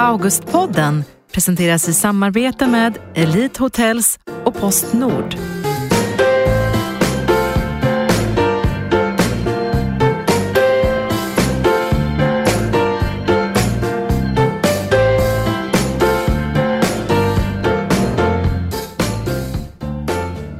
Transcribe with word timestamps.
Augustpodden 0.00 1.04
presenteras 1.32 1.88
i 1.88 1.92
samarbete 1.92 2.66
med 2.66 2.98
Elite 3.14 3.62
Hotels 3.62 4.18
och 4.44 4.54
Postnord. 4.54 5.36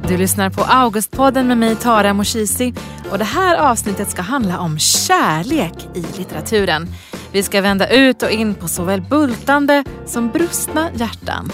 Du 0.07 0.17
lyssnar 0.17 0.49
på 0.49 0.61
Augustpodden 0.61 1.47
med 1.47 1.57
mig 1.57 1.75
Tara 1.75 2.13
Moshisi 2.13 2.73
och 3.11 3.17
det 3.17 3.23
här 3.23 3.55
avsnittet 3.55 4.09
ska 4.09 4.21
handla 4.21 4.59
om 4.59 4.79
kärlek 4.79 5.87
i 5.95 6.01
litteraturen. 6.17 6.87
Vi 7.33 7.43
ska 7.43 7.61
vända 7.61 7.89
ut 7.89 8.23
och 8.23 8.31
in 8.31 8.55
på 8.55 8.67
såväl 8.67 9.01
bultande 9.01 9.83
som 10.05 10.29
brustna 10.29 10.89
hjärtan. 10.95 11.51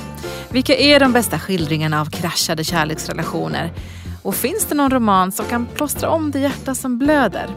Vilka 0.49 0.75
är 0.75 0.99
de 0.99 1.13
bästa 1.13 1.39
skildringarna 1.39 2.01
av 2.01 2.05
kraschade 2.05 2.63
kärleksrelationer? 2.63 3.73
Och 4.23 4.35
finns 4.35 4.65
det 4.65 4.75
någon 4.75 4.91
roman 4.91 5.31
som 5.31 5.45
kan 5.45 5.65
plåstra 5.65 6.09
om 6.09 6.31
det 6.31 6.39
hjärta 6.39 6.75
som 6.75 6.97
blöder? 6.97 7.47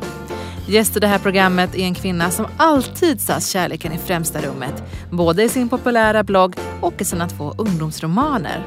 Gäst 0.68 0.96
i 0.96 1.00
det 1.00 1.06
här 1.06 1.18
programmet 1.18 1.74
är 1.74 1.82
en 1.82 1.94
kvinna 1.94 2.30
som 2.30 2.46
alltid 2.56 3.20
satt 3.20 3.46
kärleken 3.46 3.92
i 3.92 3.98
främsta 3.98 4.40
rummet, 4.40 4.82
både 5.10 5.42
i 5.42 5.48
sin 5.48 5.68
populära 5.68 6.22
blogg 6.22 6.54
och 6.80 6.94
i 7.00 7.04
sina 7.04 7.28
två 7.28 7.54
ungdomsromaner. 7.58 8.66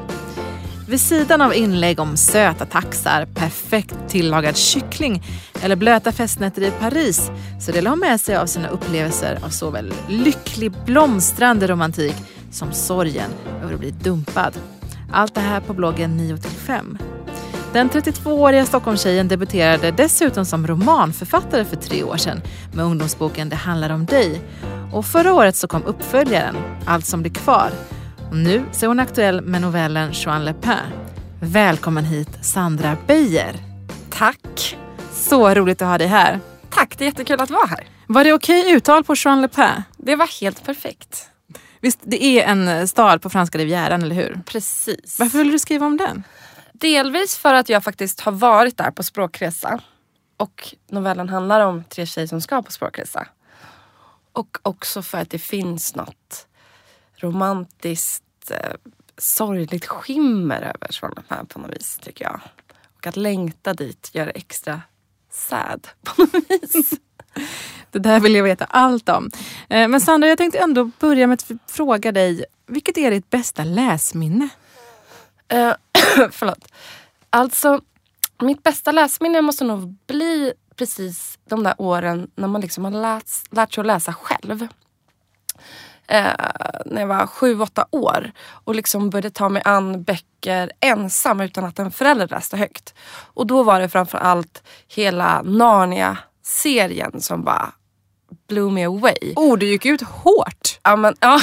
Vid 0.88 1.00
sidan 1.00 1.40
av 1.40 1.54
inlägg 1.54 2.00
om 2.00 2.16
söta 2.16 2.66
taxar, 2.66 3.26
perfekt 3.34 3.94
tillagad 4.08 4.56
kyckling 4.56 5.22
eller 5.62 5.76
blöta 5.76 6.12
festnätter 6.12 6.62
i 6.62 6.70
Paris 6.70 7.30
så 7.60 7.72
delar 7.72 7.90
hon 7.90 7.98
med 7.98 8.20
sig 8.20 8.36
av 8.36 8.46
sina 8.46 8.68
upplevelser 8.68 9.38
av 9.44 9.48
såväl 9.48 9.94
lycklig 10.08 10.72
blomstrande 10.84 11.66
romantik 11.66 12.14
som 12.50 12.72
sorgen 12.72 13.30
över 13.62 13.74
att 13.74 13.80
bli 13.80 13.90
dumpad. 13.90 14.52
Allt 15.12 15.34
det 15.34 15.40
här 15.40 15.60
på 15.60 15.72
bloggen 15.74 16.16
9 16.16 16.36
5. 16.36 16.98
Den 17.72 17.90
32-åriga 17.90 18.66
Stockholmstjejen 18.66 19.28
debuterade 19.28 19.90
dessutom 19.90 20.44
som 20.44 20.66
romanförfattare 20.66 21.64
för 21.64 21.76
tre 21.76 22.02
år 22.02 22.16
sedan 22.16 22.40
med 22.72 22.84
ungdomsboken 22.84 23.48
Det 23.48 23.56
handlar 23.56 23.90
om 23.90 24.06
dig. 24.06 24.40
Och 24.92 25.06
förra 25.06 25.34
året 25.34 25.56
så 25.56 25.66
kom 25.66 25.82
uppföljaren 25.84 26.56
Allt 26.84 27.06
som 27.06 27.22
blir 27.22 27.32
kvar 27.32 27.70
och 28.30 28.36
nu 28.36 28.64
så 28.72 28.86
är 28.86 28.88
hon 28.88 29.00
aktuell 29.00 29.40
med 29.40 29.60
novellen 29.60 30.10
Joan 30.12 30.44
Le 30.44 30.54
Pen. 30.54 30.92
Välkommen 31.40 32.04
hit 32.04 32.28
Sandra 32.42 32.96
Beijer. 33.06 33.56
Tack. 34.10 34.76
Så 35.12 35.54
roligt 35.54 35.82
att 35.82 35.88
ha 35.88 35.98
dig 35.98 36.06
här. 36.06 36.40
Tack, 36.70 36.98
det 36.98 37.04
är 37.04 37.06
jättekul 37.06 37.40
att 37.40 37.50
vara 37.50 37.66
här. 37.66 37.86
Var 38.06 38.24
det 38.24 38.32
okej 38.32 38.72
uttal 38.72 39.04
på 39.04 39.14
Joan 39.16 39.42
Le 39.42 39.48
Pen? 39.48 39.82
Det 39.96 40.16
var 40.16 40.40
helt 40.40 40.64
perfekt. 40.64 41.28
Visst, 41.80 41.98
det 42.02 42.24
är 42.24 42.44
en 42.46 42.88
stad 42.88 43.22
på 43.22 43.30
franska 43.30 43.58
rivieran, 43.58 44.02
eller 44.02 44.14
hur? 44.14 44.40
Precis. 44.46 45.18
Varför 45.18 45.38
ville 45.38 45.52
du 45.52 45.58
skriva 45.58 45.86
om 45.86 45.96
den? 45.96 46.24
Delvis 46.72 47.36
för 47.36 47.54
att 47.54 47.68
jag 47.68 47.84
faktiskt 47.84 48.20
har 48.20 48.32
varit 48.32 48.76
där 48.76 48.90
på 48.90 49.02
språkresa. 49.02 49.80
Och 50.36 50.74
novellen 50.90 51.28
handlar 51.28 51.60
om 51.60 51.84
tre 51.84 52.06
tjejer 52.06 52.26
som 52.26 52.40
ska 52.40 52.62
på 52.62 52.72
språkresa. 52.72 53.28
Och 54.32 54.58
också 54.62 55.02
för 55.02 55.18
att 55.18 55.30
det 55.30 55.38
finns 55.38 55.94
något 55.94 56.46
romantiskt 57.16 58.50
eh, 58.50 58.74
sorgligt 59.18 59.86
skimmer 59.86 60.62
över 60.62 60.92
sådana 60.92 61.22
här 61.28 61.44
på 61.44 61.58
något 61.58 61.76
vis 61.76 61.98
tycker 62.02 62.24
jag. 62.24 62.40
Och 62.96 63.06
att 63.06 63.16
längta 63.16 63.74
dit 63.74 64.10
gör 64.12 64.26
det 64.26 64.32
extra 64.32 64.82
sad 65.30 65.88
på 66.04 66.22
något 66.22 66.34
vis. 66.50 66.90
Det 67.90 67.98
där 67.98 68.20
vill 68.20 68.34
jag 68.34 68.44
veta 68.44 68.64
allt 68.64 69.08
om. 69.08 69.30
Eh, 69.68 69.88
men 69.88 70.00
Sandra, 70.00 70.28
jag 70.28 70.38
tänkte 70.38 70.58
ändå 70.58 70.90
börja 71.00 71.26
med 71.26 71.34
att 71.34 71.72
fråga 71.72 72.12
dig, 72.12 72.44
vilket 72.66 72.98
är 72.98 73.10
ditt 73.10 73.30
bästa 73.30 73.64
läsminne? 73.64 74.48
Eh, 75.48 75.72
förlåt. 76.30 76.72
Alltså, 77.30 77.80
mitt 78.42 78.62
bästa 78.62 78.92
läsminne 78.92 79.42
måste 79.42 79.64
nog 79.64 79.96
bli 80.06 80.52
precis 80.76 81.38
de 81.48 81.62
där 81.62 81.74
åren 81.78 82.30
när 82.34 82.48
man 82.48 82.60
liksom 82.60 82.84
har 82.84 82.90
lärt, 82.90 83.30
lärt 83.50 83.74
sig 83.74 83.80
att 83.80 83.86
läsa 83.86 84.12
själv 84.12 84.68
eh, 86.08 86.32
när 86.86 87.00
jag 87.00 87.06
var 87.06 87.26
sju, 87.26 87.60
åtta 87.60 87.86
år 87.90 88.32
och 88.64 88.74
liksom 88.74 89.10
började 89.10 89.30
ta 89.30 89.48
mig 89.48 89.62
an 89.64 90.02
böcker 90.02 90.72
ensam 90.80 91.40
utan 91.40 91.64
att 91.64 91.78
en 91.78 91.90
förälder 91.90 92.28
läste 92.28 92.56
högt. 92.56 92.94
Och 93.34 93.46
då 93.46 93.62
var 93.62 93.80
det 93.80 93.88
framförallt 93.88 94.62
hela 94.88 95.42
Narnia-serien 95.42 97.20
som 97.20 97.44
bara 97.44 97.72
blew 98.48 98.72
me 98.72 98.84
away. 98.84 99.32
Oh, 99.36 99.58
du 99.58 99.66
gick 99.66 99.86
ut 99.86 100.02
hårt! 100.02 100.80
Ja, 100.82 100.96
men, 100.96 101.14
ja. 101.20 101.40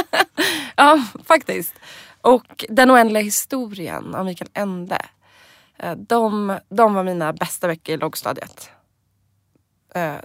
ja 0.76 1.04
faktiskt. 1.24 1.74
Och 2.20 2.64
Den 2.68 2.90
oändliga 2.90 3.22
historien 3.22 4.14
av 4.14 4.24
Mikael 4.24 4.50
Ende. 4.54 4.98
Eh, 5.78 5.92
de, 5.92 6.58
de 6.68 6.94
var 6.94 7.04
mina 7.04 7.32
bästa 7.32 7.68
böcker 7.68 7.92
i 7.92 7.96
lågstadiet. 7.96 8.70
Eh, 9.94 10.16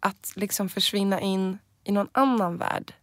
att 0.00 0.32
liksom 0.34 0.68
försvinna 0.68 1.20
in 1.20 1.58
i 1.84 1.92
någon 1.92 2.08
annan 2.12 2.58
värld 2.58 2.94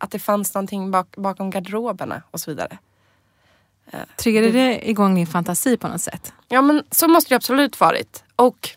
att 0.00 0.10
det 0.10 0.18
fanns 0.18 0.54
någonting 0.54 0.90
bak, 0.90 1.16
bakom 1.16 1.50
garderoberna 1.50 2.22
och 2.30 2.40
så 2.40 2.50
vidare. 2.50 2.78
Triggade 4.16 4.50
det 4.50 4.90
igång 4.90 5.14
din 5.14 5.26
fantasi 5.26 5.76
på 5.76 5.88
något 5.88 6.00
sätt? 6.00 6.32
Ja 6.48 6.62
men 6.62 6.82
så 6.90 7.08
måste 7.08 7.28
det 7.28 7.36
absolut 7.36 7.80
varit. 7.80 8.24
Och 8.36 8.70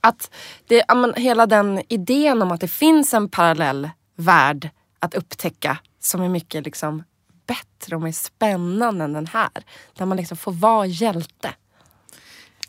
att 0.00 0.30
det, 0.66 0.84
men, 0.94 1.14
hela 1.14 1.46
den 1.46 1.82
idén 1.88 2.42
om 2.42 2.52
att 2.52 2.60
det 2.60 2.68
finns 2.68 3.14
en 3.14 3.28
parallell 3.28 3.90
värld 4.16 4.70
att 4.98 5.14
upptäcka 5.14 5.78
som 6.00 6.22
är 6.22 6.28
mycket 6.28 6.64
liksom 6.64 7.02
bättre 7.46 7.96
och 7.96 8.02
mer 8.02 8.12
spännande 8.12 9.04
än 9.04 9.12
den 9.12 9.26
här. 9.26 9.64
Där 9.94 10.06
man 10.06 10.16
liksom 10.16 10.36
får 10.36 10.52
vara 10.52 10.86
hjälte 10.86 11.54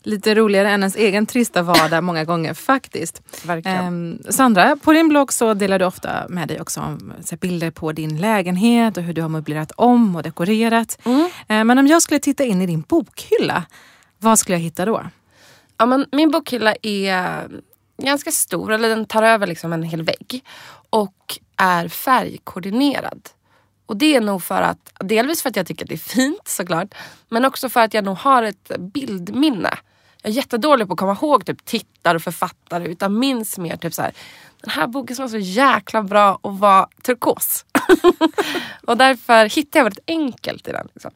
lite 0.03 0.35
roligare 0.35 0.69
än 0.69 0.79
ens 0.79 0.95
egen 0.95 1.25
trista 1.25 1.61
vardag 1.61 2.03
många 2.03 2.23
gånger 2.23 2.53
faktiskt. 2.53 3.21
Verkligen. 3.45 4.19
Eh, 4.25 4.31
Sandra, 4.31 4.77
på 4.83 4.93
din 4.93 5.09
blogg 5.09 5.33
så 5.33 5.53
delar 5.53 5.79
du 5.79 5.85
ofta 5.85 6.25
med 6.29 6.47
dig 6.47 6.61
också 6.61 6.79
om 6.79 7.13
så 7.23 7.35
bilder 7.35 7.71
på 7.71 7.91
din 7.91 8.17
lägenhet 8.17 8.97
och 8.97 9.03
hur 9.03 9.13
du 9.13 9.21
har 9.21 9.29
möblerat 9.29 9.71
om 9.71 10.15
och 10.15 10.23
dekorerat. 10.23 10.99
Mm. 11.03 11.29
Eh, 11.47 11.63
men 11.63 11.77
om 11.77 11.87
jag 11.87 12.01
skulle 12.01 12.19
titta 12.19 12.43
in 12.43 12.61
i 12.61 12.65
din 12.65 12.81
bokhylla, 12.81 13.63
vad 14.17 14.39
skulle 14.39 14.57
jag 14.57 14.63
hitta 14.63 14.85
då? 14.85 15.05
Ja, 15.77 15.85
men 15.85 16.05
min 16.11 16.31
bokhylla 16.31 16.75
är 16.81 17.47
ganska 17.97 18.31
stor, 18.31 18.73
eller 18.73 18.89
den 18.89 19.05
tar 19.05 19.23
över 19.23 19.47
liksom 19.47 19.73
en 19.73 19.83
hel 19.83 20.01
vägg 20.01 20.43
och 20.89 21.39
är 21.57 21.87
färgkoordinerad. 21.87 23.29
Och 23.85 23.97
det 23.97 24.15
är 24.15 24.21
nog 24.21 24.43
för 24.43 24.61
att, 24.61 24.93
delvis 24.99 25.41
för 25.41 25.49
att 25.49 25.55
jag 25.55 25.67
tycker 25.67 25.85
att 25.85 25.89
det 25.89 25.95
är 25.95 25.97
fint 25.97 26.47
såklart, 26.47 26.93
men 27.29 27.45
också 27.45 27.69
för 27.69 27.79
att 27.79 27.93
jag 27.93 28.03
nog 28.03 28.17
har 28.17 28.43
ett 28.43 28.71
bildminne. 28.79 29.77
Jag 30.21 30.31
är 30.31 30.35
jättedålig 30.35 30.87
på 30.87 30.93
att 30.93 30.99
komma 30.99 31.17
ihåg 31.21 31.45
typ 31.45 31.65
tittare 31.65 32.15
och 32.15 32.21
författare 32.21 32.87
utan 32.87 33.19
minns 33.19 33.57
mer 33.57 33.77
typ 33.77 33.93
så 33.93 34.01
här, 34.01 34.13
den 34.61 34.69
här 34.69 34.87
boken 34.87 35.15
som 35.15 35.23
var 35.23 35.29
så 35.29 35.37
jäkla 35.37 36.03
bra 36.03 36.39
och 36.41 36.59
var 36.59 36.87
turkos. 37.01 37.65
och 38.87 38.97
därför 38.97 39.45
hittade 39.45 39.79
jag 39.79 39.83
väldigt 39.83 40.03
enkelt 40.07 40.67
i 40.67 40.71
den. 40.71 40.87
Liksom. 40.93 41.11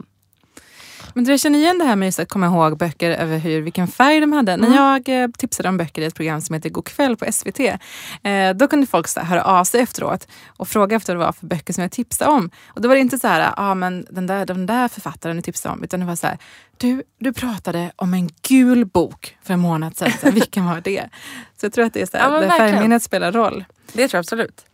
Men 1.15 1.23
du, 1.23 1.31
jag 1.31 1.39
känner 1.39 1.59
igen 1.59 1.77
det 1.77 1.85
här 1.85 1.95
med 1.95 2.19
att 2.19 2.29
komma 2.29 2.45
ihåg 2.45 2.77
böcker 2.77 3.11
över 3.11 3.37
hur, 3.37 3.61
vilken 3.61 3.87
färg 3.87 4.19
de 4.19 4.31
hade. 4.31 4.51
Mm. 4.51 4.69
När 4.69 4.77
jag 4.77 5.23
eh, 5.23 5.29
tipsade 5.37 5.69
om 5.69 5.77
böcker 5.77 6.01
i 6.01 6.05
ett 6.05 6.15
program 6.15 6.41
som 6.41 6.53
heter 6.53 6.69
God 6.69 6.85
kväll 6.85 7.17
på 7.17 7.31
SVT, 7.31 7.59
eh, 7.59 8.53
då 8.55 8.67
kunde 8.67 8.87
folk 8.87 9.07
så 9.07 9.19
här, 9.19 9.27
höra 9.27 9.43
av 9.43 9.63
sig 9.63 9.81
efteråt 9.81 10.27
och 10.57 10.67
fråga 10.67 10.95
efter 10.95 11.15
vad 11.15 11.21
det 11.21 11.25
var 11.25 11.33
för 11.33 11.45
böcker 11.47 11.73
som 11.73 11.81
jag 11.81 11.91
tipsade 11.91 12.31
om. 12.31 12.49
Och 12.67 12.81
då 12.81 12.87
var 12.87 12.95
det 12.95 13.01
inte 13.01 13.19
så 13.19 13.27
här, 13.27 13.39
ja 13.39 13.53
ah, 13.57 13.75
men 13.75 14.05
den 14.09 14.27
där, 14.27 14.45
den 14.45 14.65
där 14.65 14.87
författaren 14.87 15.35
du 15.35 15.41
tipsade 15.41 15.75
om, 15.75 15.83
utan 15.83 15.99
det 15.99 16.05
var 16.05 16.15
så 16.15 16.27
här, 16.27 16.37
du, 16.77 17.03
du 17.19 17.33
pratade 17.33 17.91
om 17.95 18.13
en 18.13 18.29
gul 18.41 18.85
bok 18.85 19.37
för 19.43 19.53
en 19.53 19.59
månad 19.59 19.97
sedan, 19.97 20.11
så 20.19 20.25
här, 20.25 20.33
vilken 20.33 20.65
var 20.65 20.81
det? 20.81 21.09
Så 21.57 21.65
jag 21.65 21.73
tror 21.73 21.85
att 21.85 21.93
det 21.93 22.01
är 22.01 22.05
så 22.05 22.17
här, 22.17 22.33
ja, 22.33 22.39
där 22.39 22.49
färgminnet 22.49 23.03
spelar 23.03 23.31
roll. 23.31 23.65
Det 23.93 24.07
tror 24.07 24.17
jag 24.17 24.19
absolut. 24.19 24.65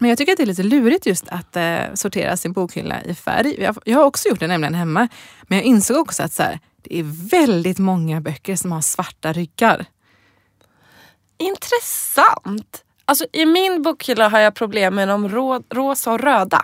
Men 0.00 0.08
jag 0.08 0.18
tycker 0.18 0.32
att 0.32 0.36
det 0.36 0.44
är 0.44 0.46
lite 0.46 0.62
lurigt 0.62 1.06
just 1.06 1.28
att 1.28 1.56
eh, 1.56 1.78
sortera 1.94 2.36
sin 2.36 2.52
bokhylla 2.52 3.02
i 3.02 3.14
färg. 3.14 3.56
Jag, 3.58 3.76
jag, 3.84 3.98
har 3.98 4.04
också 4.04 4.28
gjort 4.28 4.40
det 4.40 4.46
nämligen 4.46 4.74
hemma. 4.74 5.08
Men 5.42 5.58
jag 5.58 5.64
insåg 5.64 5.96
också 5.96 6.22
att 6.22 6.32
så 6.32 6.42
här, 6.42 6.60
det 6.82 6.98
är 6.98 7.02
väldigt 7.30 7.78
många 7.78 8.20
böcker 8.20 8.56
som 8.56 8.72
har 8.72 8.80
svarta 8.80 9.32
ryggar. 9.32 9.84
Intressant! 11.38 12.82
Alltså 13.04 13.26
i 13.32 13.46
min 13.46 13.82
bokhylla 13.82 14.28
har 14.28 14.38
jag 14.38 14.54
problem 14.54 14.94
med 14.94 15.08
de 15.08 15.28
rå, 15.28 15.62
rosa 15.70 16.12
och 16.12 16.20
röda. 16.20 16.62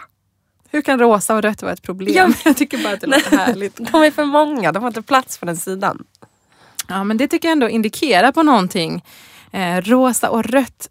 Hur 0.71 0.83
kan 0.83 0.99
rosa 0.99 1.35
och 1.35 1.43
rött 1.43 1.63
vara 1.63 1.73
ett 1.73 1.83
problem? 1.83 2.15
Ja, 2.15 2.33
jag 2.45 2.57
tycker 2.57 2.83
bara 2.83 2.95
att 2.95 3.01
det 3.01 3.07
låter 3.07 3.37
härligt. 3.37 3.77
De 3.77 4.03
är 4.03 4.11
för 4.11 4.25
många, 4.25 4.73
de 4.73 4.83
har 4.83 4.91
inte 4.91 5.03
plats 5.03 5.39
på 5.39 5.47
den 5.47 5.57
sidan. 5.57 6.05
Ja 6.89 7.05
men 7.05 7.17
det 7.17 7.29
tycker 7.29 7.49
jag 7.49 7.53
ändå 7.53 7.69
indikerar 7.69 8.33
på 8.33 8.43
någonting. 8.43 9.05
Eh, 9.53 9.77
rosa 9.81 10.31
och 10.31 10.45
rött 10.45 10.89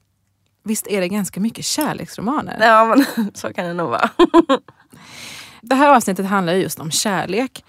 Visst 0.64 0.88
är 0.88 1.02
det 1.02 1.08
ganska 1.08 1.40
mycket 1.40 1.66
kärleksromaner? 1.66 2.58
Ja, 2.60 2.86
men 2.86 3.32
så 3.34 3.54
kan 3.54 3.66
det 3.66 3.74
nog 3.74 3.90
vara. 3.90 4.10
det 5.62 5.76
här 5.76 5.96
avsnittet 5.96 6.26
handlar 6.26 6.54
just 6.54 6.80
om 6.80 6.92
kärlek. 6.92 7.64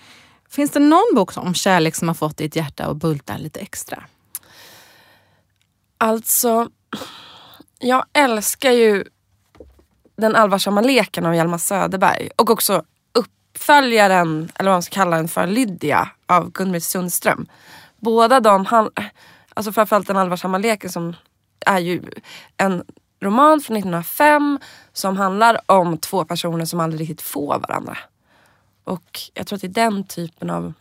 Finns 0.49 0.71
det 0.71 0.81
någon 0.81 1.15
bok 1.15 1.37
om 1.37 1.55
kärlek 1.55 1.95
som 1.95 2.09
har 2.09 2.15
fått 2.15 2.37
ditt 2.37 2.57
hjärta 2.57 2.87
att 2.87 2.97
bulta 2.97 3.37
lite 3.37 3.61
extra? 3.61 4.05
Alltså, 5.99 6.69
jag 7.79 8.05
älskar 8.13 8.71
ju 8.71 9.05
Den 10.17 10.37
allvarsamma 10.37 10.81
leken 10.81 11.27
av 11.27 11.35
Hjalmar 11.35 11.59
Söderberg 11.59 12.31
och 12.37 12.51
också 12.51 12.85
uppföljaren, 13.13 14.53
eller 14.55 14.71
vad 14.71 14.75
man 14.75 14.83
ska 14.83 14.95
kalla 14.95 15.17
den 15.17 15.29
för, 15.29 15.47
Lydia 15.47 16.11
av 16.27 16.53
Gun-Britt 16.53 16.85
Sundström. 16.85 17.47
Båda 17.97 18.41
de, 18.41 18.67
han, 18.67 18.91
alltså 19.55 19.73
framförallt 19.73 20.07
Den 20.07 20.17
allvarsamma 20.17 20.59
leken 20.59 20.91
som 20.91 21.17
är 21.67 21.79
ju 21.79 22.03
en 22.57 22.85
roman 23.21 23.61
från 23.61 23.77
1905 23.77 24.59
som 24.93 25.17
handlar 25.17 25.61
om 25.67 25.99
två 25.99 26.25
personer 26.25 26.65
som 26.65 26.81
aldrig 26.81 27.01
riktigt 27.01 27.23
får 27.23 27.59
varandra. 27.59 27.99
Och 28.85 29.21
jag 29.35 29.47
tror 29.47 29.57
att 29.57 29.61
det 29.61 29.67
är 29.67 29.89
den 29.91 30.05
typen 30.05 30.51
av 30.51 30.73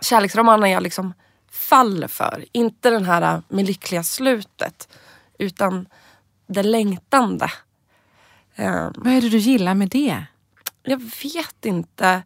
kärleksromaner 0.00 0.66
jag 0.66 0.82
liksom 0.82 1.14
faller 1.50 2.08
för. 2.08 2.44
Inte 2.52 2.90
den 2.90 3.04
här 3.04 3.42
med 3.48 3.66
lyckliga 3.66 4.02
slutet 4.02 4.88
utan 5.38 5.88
det 6.46 6.62
längtande. 6.62 7.50
Um, 8.56 8.92
Vad 8.96 9.12
är 9.12 9.20
det 9.20 9.28
du 9.28 9.38
gillar 9.38 9.74
med 9.74 9.88
det? 9.88 10.24
Jag 10.82 11.02
vet 11.22 11.64
inte. 11.64 12.22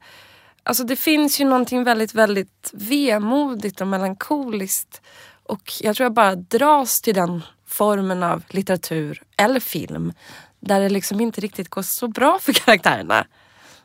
Alltså 0.62 0.84
det 0.84 0.96
finns 0.96 1.40
ju 1.40 1.44
någonting 1.44 1.84
väldigt, 1.84 2.14
väldigt 2.14 2.70
vemodigt 2.72 3.80
och 3.80 3.86
melankoliskt. 3.86 5.02
Och 5.42 5.72
jag 5.80 5.96
tror 5.96 6.04
jag 6.04 6.12
bara 6.12 6.34
dras 6.34 7.00
till 7.00 7.14
den 7.14 7.42
formen 7.74 8.22
av 8.22 8.42
litteratur 8.48 9.22
eller 9.36 9.60
film 9.60 10.12
där 10.60 10.80
det 10.80 10.88
liksom 10.88 11.20
inte 11.20 11.40
riktigt 11.40 11.68
går 11.68 11.82
så 11.82 12.08
bra 12.08 12.38
för 12.38 12.52
karaktärerna. 12.52 13.26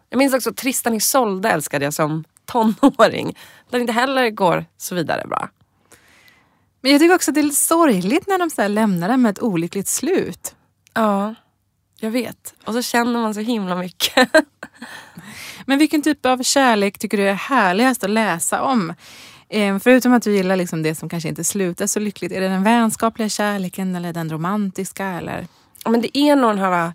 Jag 0.10 0.18
minns 0.18 0.34
också 0.34 0.54
Tristan 0.54 0.94
Isolde 0.94 1.50
älskade 1.50 1.86
jag 1.86 1.94
som 1.94 2.24
tonåring. 2.46 3.38
Där 3.70 3.78
det 3.78 3.82
inte 3.82 3.94
heller 3.94 4.30
går 4.30 4.66
så 4.78 4.96
vidare 4.96 5.28
bra. 5.28 5.50
Men 6.82 6.92
jag 6.92 7.02
tycker 7.02 7.16
också 7.16 7.32
att 7.32 7.36
det 7.36 7.42
är 7.42 7.50
sorgligt 7.50 8.28
när 8.28 8.38
de 8.38 8.50
så 8.50 8.68
lämnar 8.68 9.10
det 9.10 9.18
med 9.18 9.30
ett 9.30 9.42
olyckligt 9.42 9.88
slut. 9.88 10.56
Ja, 10.94 11.36
jag 12.00 12.12
vet. 12.12 12.54
Och 12.66 12.74
så 12.74 12.82
känner 12.82 13.22
man 13.22 13.34
så 13.34 13.40
himla 13.40 13.76
mycket. 13.76 14.30
Men 15.66 15.80
vilken 15.80 16.02
typ 16.02 16.26
av 16.26 16.44
kärlek 16.44 17.00
tycker 17.00 17.18
du 17.18 17.30
är 17.30 17.34
härligast 17.34 18.04
att 18.04 18.10
läsa 18.10 18.62
om? 18.62 18.94
Ehm, 19.50 19.80
förutom 19.80 20.14
att 20.14 20.24
du 20.24 20.36
gillar 20.36 20.56
liksom 20.56 20.84
det 20.84 20.96
som 20.96 21.10
kanske 21.10 21.30
inte 21.30 21.44
slutar 21.44 21.88
så 21.88 22.00
lyckligt. 22.00 22.32
Är 22.32 22.42
det 22.42 22.48
den 22.48 22.64
vänskapliga 22.64 23.30
kärleken 23.30 23.96
eller 23.96 24.14
den 24.14 24.30
romantiska? 24.30 25.06
Eller? 25.06 25.48
Men 25.86 26.02
det 26.02 26.18
är 26.18 26.36
nog 26.36 26.50
den 26.50 26.60
här 26.60 26.86
äh, 26.86 26.92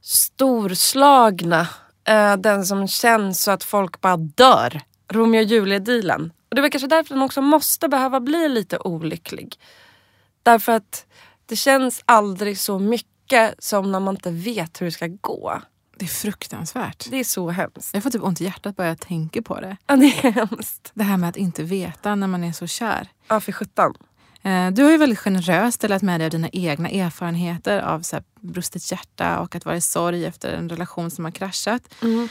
storslagna. 0.00 1.68
Eh, 2.04 2.36
den 2.36 2.66
som 2.66 2.88
känns 2.88 3.42
så 3.42 3.50
att 3.50 3.64
folk 3.64 4.00
bara 4.00 4.16
dör. 4.16 4.80
Romeo 5.08 5.40
och 5.40 5.46
Julia-dealen. 5.46 6.32
Och 6.48 6.56
det 6.56 6.62
var 6.62 6.68
kanske 6.68 6.88
därför 6.88 7.14
den 7.14 7.22
också 7.22 7.42
måste 7.42 7.88
behöva 7.88 8.20
bli 8.20 8.48
lite 8.48 8.78
olycklig. 8.78 9.56
Därför 10.42 10.72
att 10.72 11.06
det 11.46 11.56
känns 11.56 12.02
aldrig 12.04 12.58
så 12.58 12.78
mycket 12.78 13.54
som 13.64 13.92
när 13.92 14.00
man 14.00 14.14
inte 14.14 14.30
vet 14.30 14.80
hur 14.80 14.86
det 14.86 14.92
ska 14.92 15.06
gå. 15.06 15.60
Det 16.00 16.06
är 16.06 16.08
fruktansvärt. 16.08 17.10
Det 17.10 17.16
är 17.16 17.24
så 17.24 17.50
hemskt. 17.50 17.90
Jag 17.92 18.02
får 18.02 18.10
typ 18.10 18.22
ont 18.22 18.40
i 18.40 18.44
hjärtat 18.44 18.76
bara 18.76 18.88
jag 18.88 19.00
tänker 19.00 19.40
på 19.40 19.60
det. 19.60 19.76
Ja, 19.86 19.96
det 19.96 20.06
är 20.06 20.32
hemskt. 20.32 20.90
Det 20.94 21.04
här 21.04 21.16
med 21.16 21.28
att 21.28 21.36
inte 21.36 21.62
veta 21.62 22.14
när 22.14 22.26
man 22.26 22.44
är 22.44 22.52
så 22.52 22.66
kär. 22.66 23.08
Ja, 23.28 23.40
för 23.40 23.52
sjutton. 23.52 23.94
Eh, 24.42 24.70
du 24.70 24.82
har 24.82 24.90
ju 24.90 24.96
väldigt 24.96 25.18
generöst 25.18 25.80
delat 25.80 26.02
med 26.02 26.20
dig 26.20 26.24
av 26.24 26.30
dina 26.30 26.48
egna 26.48 26.90
erfarenheter 26.90 27.80
av 27.80 28.00
så 28.00 28.16
här 28.16 28.24
brustet 28.40 28.92
hjärta 28.92 29.40
och 29.40 29.54
att 29.54 29.64
vara 29.64 29.76
i 29.76 29.80
sorg 29.80 30.26
efter 30.26 30.52
en 30.52 30.68
relation 30.68 31.10
som 31.10 31.24
har 31.24 31.32
kraschat. 31.32 31.94
Mm. 32.02 32.28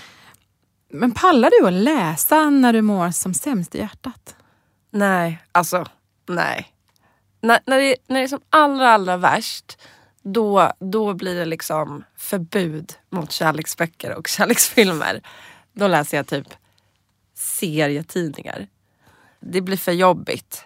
Men 0.92 1.12
pallar 1.12 1.52
du 1.60 1.68
att 1.68 1.84
läsa 1.84 2.50
när 2.50 2.74
du 2.74 2.82
mår 2.82 3.12
som 3.12 3.34
sämst 3.34 3.76
i 3.76 3.78
hjärtat? 3.78 4.36
Nej, 4.92 5.44
alltså 5.52 5.86
nej. 6.28 6.68
När, 7.42 7.60
när, 7.66 7.78
det, 7.78 7.96
när 8.08 8.20
det 8.20 8.26
är 8.26 8.28
som 8.28 8.42
allra, 8.50 8.90
allra 8.90 9.18
värst 9.18 9.78
då, 10.34 10.72
då 10.80 11.14
blir 11.14 11.36
det 11.36 11.46
liksom 11.46 12.04
förbud 12.18 12.94
mot 13.10 13.32
kärleksböcker 13.32 14.16
och 14.16 14.28
kärleksfilmer. 14.38 15.22
Då 15.74 15.88
läser 15.88 16.18
jag 16.18 16.28
typ 16.28 16.48
serietidningar. 17.34 18.68
Det 19.40 19.62
blir 19.62 19.78
för 19.78 19.92
jobbigt. 19.92 20.66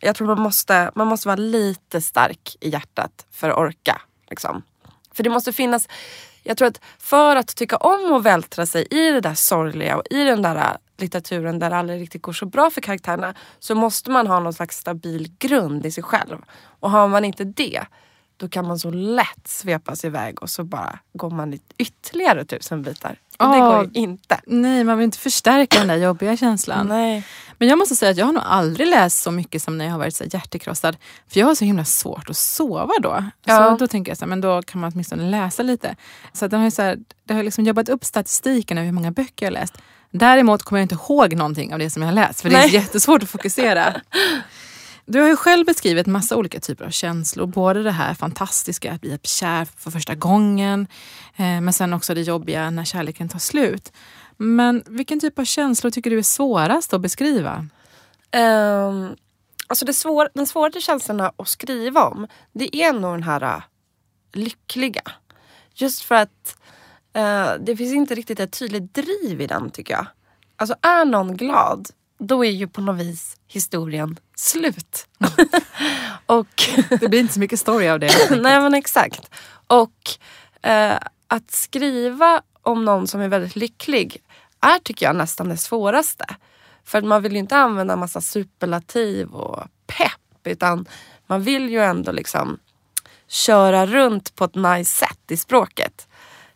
Jag 0.00 0.16
tror 0.16 0.26
man 0.26 0.40
måste, 0.40 0.90
man 0.94 1.06
måste 1.06 1.28
vara 1.28 1.36
lite 1.36 2.00
stark 2.00 2.56
i 2.60 2.68
hjärtat 2.68 3.26
för 3.30 3.50
att 3.50 3.58
orka. 3.58 4.00
Liksom. 4.30 4.62
För 5.12 5.22
det 5.22 5.30
måste 5.30 5.52
finnas, 5.52 5.88
jag 6.42 6.56
tror 6.56 6.68
att 6.68 6.80
för 6.98 7.36
att 7.36 7.56
tycka 7.56 7.76
om 7.76 8.12
att 8.12 8.22
vältra 8.22 8.66
sig 8.66 8.86
i 8.90 9.10
det 9.10 9.20
där 9.20 9.34
sorgliga 9.34 9.96
och 9.96 10.02
i 10.10 10.24
den 10.24 10.42
där 10.42 10.76
litteraturen 10.96 11.58
där 11.58 11.70
det 11.70 11.76
aldrig 11.76 12.00
riktigt 12.00 12.22
går 12.22 12.32
så 12.32 12.46
bra 12.46 12.70
för 12.70 12.80
karaktärerna 12.80 13.34
så 13.58 13.74
måste 13.74 14.10
man 14.10 14.26
ha 14.26 14.40
någon 14.40 14.52
slags 14.52 14.78
stabil 14.78 15.36
grund 15.38 15.86
i 15.86 15.90
sig 15.90 16.02
själv. 16.02 16.38
Och 16.80 16.90
har 16.90 17.08
man 17.08 17.24
inte 17.24 17.44
det 17.44 17.86
då 18.36 18.48
kan 18.48 18.66
man 18.66 18.78
så 18.78 18.90
lätt 18.90 19.48
svepas 19.48 20.04
iväg 20.04 20.42
och 20.42 20.50
så 20.50 20.64
bara 20.64 20.98
går 21.12 21.30
man 21.30 21.54
i 21.54 21.60
ytterligare 21.78 22.44
tusen 22.44 22.82
bitar. 22.82 23.18
Och 23.38 23.48
det 23.48 23.58
går 23.58 23.84
ju 23.84 23.90
inte. 23.92 24.40
Nej, 24.46 24.84
man 24.84 24.98
vill 24.98 25.04
inte 25.04 25.18
förstärka 25.18 25.78
den 25.78 25.88
där 25.88 25.96
jobbiga 25.96 26.36
känslan. 26.36 26.86
Nej. 26.86 27.26
Men 27.58 27.68
jag 27.68 27.78
måste 27.78 27.96
säga 27.96 28.10
att 28.10 28.16
jag 28.16 28.26
har 28.26 28.32
nog 28.32 28.42
aldrig 28.46 28.88
läst 28.88 29.22
så 29.22 29.30
mycket 29.30 29.62
som 29.62 29.78
när 29.78 29.84
jag 29.84 29.92
har 29.92 29.98
varit 29.98 30.16
så 30.16 30.24
hjärtekrossad. 30.24 30.96
För 31.28 31.40
jag 31.40 31.46
har 31.46 31.54
så 31.54 31.64
himla 31.64 31.84
svårt 31.84 32.30
att 32.30 32.36
sova 32.36 32.92
då. 33.02 33.24
Ja. 33.44 33.70
Så 33.70 33.76
då 33.76 33.86
tänker 33.86 34.10
jag 34.10 34.18
så 34.18 34.24
här, 34.24 34.28
men 34.28 34.40
då 34.40 34.62
kan 34.62 34.80
man 34.80 34.92
åtminstone 34.92 35.30
läsa 35.30 35.62
lite. 35.62 35.96
Så 36.32 36.46
den 36.46 36.60
har 36.60 36.66
ju 36.66 36.70
så 36.70 36.82
här, 36.82 36.98
det 37.24 37.34
har 37.34 37.42
liksom 37.42 37.64
jobbat 37.64 37.88
upp 37.88 38.04
statistiken 38.04 38.78
över 38.78 38.86
hur 38.86 38.92
många 38.92 39.10
böcker 39.10 39.46
jag 39.46 39.52
har 39.52 39.60
läst. 39.60 39.74
Däremot 40.10 40.62
kommer 40.62 40.80
jag 40.80 40.84
inte 40.84 40.94
ihåg 40.94 41.34
någonting 41.34 41.72
av 41.72 41.78
det 41.78 41.90
som 41.90 42.02
jag 42.02 42.08
har 42.08 42.14
läst. 42.14 42.40
För 42.40 42.50
det 42.50 42.56
är 42.56 42.60
Nej. 42.60 42.74
jättesvårt 42.74 43.22
att 43.22 43.30
fokusera. 43.30 43.94
Du 45.08 45.20
har 45.20 45.28
ju 45.28 45.36
själv 45.36 45.66
beskrivit 45.66 46.06
massa 46.06 46.36
olika 46.36 46.60
typer 46.60 46.84
av 46.84 46.90
känslor. 46.90 47.46
Både 47.46 47.82
det 47.82 47.90
här 47.90 48.14
fantastiska 48.14 48.92
att 48.92 49.00
bli 49.00 49.18
kär 49.22 49.64
för 49.64 49.90
första 49.90 50.14
gången. 50.14 50.86
Eh, 51.36 51.60
men 51.60 51.72
sen 51.72 51.92
också 51.92 52.14
det 52.14 52.22
jobbiga 52.22 52.70
när 52.70 52.84
kärleken 52.84 53.28
tar 53.28 53.38
slut. 53.38 53.92
Men 54.36 54.82
vilken 54.86 55.20
typ 55.20 55.38
av 55.38 55.44
känslor 55.44 55.90
tycker 55.90 56.10
du 56.10 56.18
är 56.18 56.22
svårast 56.22 56.94
att 56.94 57.00
beskriva? 57.00 57.66
Um, 58.36 59.16
alltså 59.66 59.84
det 59.84 59.92
svår, 59.92 60.28
den 60.34 60.46
svåraste 60.46 60.80
känslan 60.80 61.20
att 61.20 61.48
skriva 61.48 62.04
om 62.04 62.26
det 62.52 62.76
är 62.76 62.92
nog 62.92 63.14
den 63.14 63.22
här 63.22 63.42
uh, 63.42 63.62
lyckliga. 64.32 65.02
Just 65.74 66.02
för 66.02 66.14
att 66.14 66.58
uh, 67.16 67.64
det 67.64 67.76
finns 67.76 67.94
inte 67.94 68.14
riktigt 68.14 68.40
ett 68.40 68.58
tydligt 68.58 68.94
driv 68.94 69.40
i 69.40 69.46
den 69.46 69.70
tycker 69.70 69.94
jag. 69.94 70.06
Alltså 70.56 70.76
är 70.82 71.04
någon 71.04 71.36
glad 71.36 71.88
då 72.18 72.44
är 72.44 72.50
ju 72.50 72.68
på 72.68 72.80
något 72.80 72.96
vis 72.96 73.36
historien 73.46 74.18
slut. 74.36 75.06
och 76.26 76.62
Det 77.00 77.08
blir 77.08 77.20
inte 77.20 77.34
så 77.34 77.40
mycket 77.40 77.60
story 77.60 77.88
av 77.88 78.00
det. 78.00 78.30
Nej 78.30 78.60
men 78.60 78.74
exakt. 78.74 79.30
Och 79.66 80.10
eh, 80.62 80.98
att 81.28 81.50
skriva 81.50 82.42
om 82.62 82.84
någon 82.84 83.06
som 83.06 83.20
är 83.20 83.28
väldigt 83.28 83.56
lycklig 83.56 84.22
är 84.60 84.78
tycker 84.78 85.06
jag 85.06 85.16
nästan 85.16 85.48
det 85.48 85.56
svåraste. 85.56 86.26
För 86.84 87.02
man 87.02 87.22
vill 87.22 87.32
ju 87.32 87.38
inte 87.38 87.56
använda 87.56 87.96
massa 87.96 88.20
superlativ 88.20 89.34
och 89.34 89.64
pepp 89.86 90.46
utan 90.46 90.86
man 91.26 91.42
vill 91.42 91.70
ju 91.70 91.80
ändå 91.80 92.12
liksom 92.12 92.58
köra 93.28 93.86
runt 93.86 94.34
på 94.34 94.44
ett 94.44 94.54
nice 94.54 94.96
sätt 94.96 95.30
i 95.30 95.36
språket. 95.36 96.08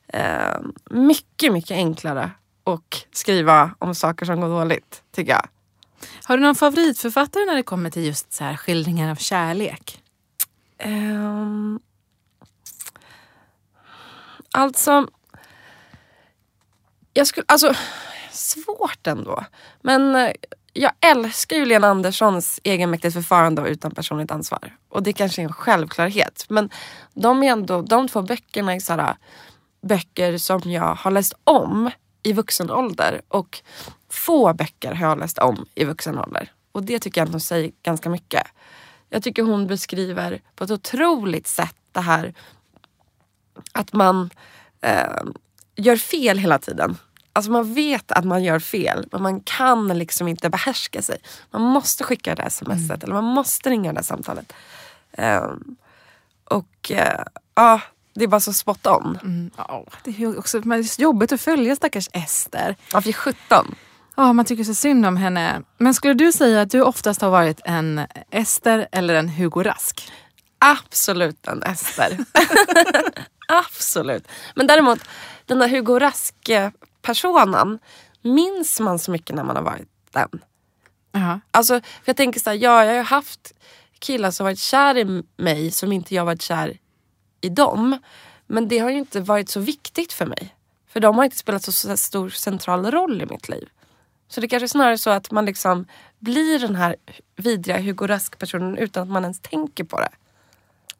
Eh, 0.08 0.60
mycket, 0.90 1.52
mycket 1.52 1.70
enklare 1.70 2.30
och 2.64 2.96
skriva 3.12 3.74
om 3.78 3.94
saker 3.94 4.26
som 4.26 4.40
går 4.40 4.48
dåligt, 4.48 5.02
tycker 5.12 5.32
jag. 5.32 5.48
Har 6.24 6.36
du 6.36 6.42
någon 6.42 6.54
favoritförfattare 6.54 7.44
när 7.44 7.54
det 7.54 7.62
kommer 7.62 7.90
till 7.90 8.04
just 8.04 8.32
så 8.32 8.44
här 8.44 8.56
skildringar 8.56 9.10
av 9.10 9.16
kärlek? 9.16 10.02
Um, 10.84 11.80
alltså, 14.52 15.08
jag 17.12 17.26
skulle, 17.26 17.44
alltså, 17.48 17.74
svårt 18.30 19.06
ändå. 19.06 19.44
Men 19.82 20.14
eh, 20.16 20.32
jag 20.72 20.92
älskar 21.00 21.56
ju 21.56 21.64
Lena 21.64 21.88
Anderssons 21.88 22.60
egenmäktigt 22.64 23.14
förfarande 23.14 23.62
och 23.62 23.68
utan 23.68 23.90
personligt 23.90 24.30
ansvar. 24.30 24.76
Och 24.88 25.02
det 25.02 25.12
kanske 25.12 25.42
är 25.42 25.44
en 25.44 25.52
självklarhet. 25.52 26.44
Men 26.48 26.70
de, 27.14 27.42
är 27.42 27.52
ändå, 27.52 27.82
de 27.82 28.08
två 28.08 28.22
böckerna 28.22 28.74
är 28.74 28.80
sådana 28.80 29.16
böcker 29.82 30.38
som 30.38 30.60
jag 30.64 30.94
har 30.94 31.10
läst 31.10 31.34
om 31.44 31.90
i 32.22 32.32
vuxen 32.32 32.70
ålder. 32.70 33.22
Och 33.28 33.62
få 34.08 34.54
böcker 34.54 34.94
har 34.94 35.08
jag 35.08 35.18
läst 35.18 35.38
om 35.38 35.66
i 35.74 35.84
vuxen 35.84 36.18
ålder. 36.18 36.52
Och 36.72 36.82
det 36.82 36.98
tycker 36.98 37.20
jag 37.20 37.26
ändå 37.26 37.40
säger 37.40 37.72
ganska 37.82 38.10
mycket. 38.10 38.46
Jag 39.08 39.22
tycker 39.22 39.42
hon 39.42 39.66
beskriver 39.66 40.40
på 40.54 40.64
ett 40.64 40.70
otroligt 40.70 41.46
sätt 41.46 41.76
det 41.92 42.00
här 42.00 42.34
att 43.72 43.92
man 43.92 44.30
eh, 44.80 45.22
gör 45.76 45.96
fel 45.96 46.38
hela 46.38 46.58
tiden. 46.58 46.96
Alltså 47.32 47.50
man 47.50 47.74
vet 47.74 48.12
att 48.12 48.24
man 48.24 48.44
gör 48.44 48.58
fel 48.58 49.08
men 49.12 49.22
man 49.22 49.40
kan 49.40 49.98
liksom 49.98 50.28
inte 50.28 50.50
behärska 50.50 51.02
sig. 51.02 51.18
Man 51.50 51.62
måste 51.62 52.04
skicka 52.04 52.34
det 52.34 52.42
där 52.42 52.48
smset 52.48 53.04
eller 53.04 53.14
man 53.14 53.24
måste 53.24 53.70
ringa 53.70 53.92
det 53.92 53.98
där 53.98 54.02
samtalet. 54.02 54.52
Ehm, 55.12 55.76
och 56.44 56.90
eh, 56.90 57.24
ja, 57.54 57.80
det 58.20 58.24
är 58.24 58.28
bara 58.28 58.40
så 58.40 58.52
spot 58.52 58.86
on. 58.86 59.18
Mm, 59.22 59.50
ja, 59.56 59.84
det 60.04 60.22
är 60.22 60.38
också 60.38 60.60
men 60.64 60.78
det 60.80 60.86
är 60.86 60.88
så 60.88 61.02
jobbigt 61.02 61.32
att 61.32 61.40
följa 61.40 61.76
stackars 61.76 62.08
Ester. 62.12 62.76
Ja, 62.92 63.00
för 63.00 63.12
17. 63.12 63.74
Ja, 64.16 64.32
man 64.32 64.44
tycker 64.44 64.64
så 64.64 64.74
synd 64.74 65.06
om 65.06 65.16
henne. 65.16 65.62
Men 65.78 65.94
skulle 65.94 66.14
du 66.14 66.32
säga 66.32 66.60
att 66.60 66.70
du 66.70 66.82
oftast 66.82 67.20
har 67.20 67.30
varit 67.30 67.60
en 67.64 68.00
Ester 68.30 68.88
eller 68.92 69.14
en 69.14 69.28
Hugo 69.28 69.62
Rask? 69.62 70.12
Absolut 70.58 71.46
en 71.46 71.62
Ester. 71.62 72.18
Absolut. 73.48 74.28
Men 74.54 74.66
däremot, 74.66 75.00
den 75.46 75.58
där 75.58 75.68
Hugo 75.68 75.98
Rask-personen 75.98 77.78
minns 78.22 78.80
man 78.80 78.98
så 78.98 79.10
mycket 79.10 79.36
när 79.36 79.44
man 79.44 79.56
har 79.56 79.62
varit 79.62 79.88
den. 80.10 80.28
Ja. 81.12 81.40
Alltså, 81.50 81.74
för 81.80 82.04
jag 82.04 82.16
tänker 82.16 82.40
så 82.40 82.50
här, 82.50 82.56
ja, 82.56 82.84
jag 82.84 82.90
har 82.90 82.96
ju 82.96 83.02
haft 83.02 83.52
killar 83.98 84.30
som 84.30 84.44
varit 84.44 84.58
kär 84.58 84.96
i 84.96 85.22
mig 85.36 85.70
som 85.70 85.92
inte 85.92 86.14
jag 86.14 86.24
varit 86.24 86.42
kär 86.42 86.78
i 87.40 87.48
dem. 87.48 87.98
Men 88.46 88.68
det 88.68 88.78
har 88.78 88.90
ju 88.90 88.98
inte 88.98 89.20
varit 89.20 89.48
så 89.48 89.60
viktigt 89.60 90.12
för 90.12 90.26
mig. 90.26 90.54
För 90.88 91.00
de 91.00 91.16
har 91.16 91.24
inte 91.24 91.36
spelat 91.36 91.62
så, 91.62 91.72
så 91.72 91.96
stor 91.96 92.30
central 92.30 92.90
roll 92.90 93.22
i 93.22 93.26
mitt 93.26 93.48
liv. 93.48 93.68
Så 94.28 94.40
det 94.40 94.48
kanske 94.48 94.64
är 94.64 94.68
snarare 94.68 94.98
så 94.98 95.10
att 95.10 95.30
man 95.30 95.44
liksom 95.44 95.86
blir 96.18 96.58
den 96.58 96.76
här 96.76 96.96
vidriga 97.36 97.80
Hugo 97.80 98.06
Rask-personen 98.06 98.78
utan 98.78 99.02
att 99.02 99.08
man 99.08 99.22
ens 99.22 99.40
tänker 99.40 99.84
på 99.84 100.00
det. 100.00 100.08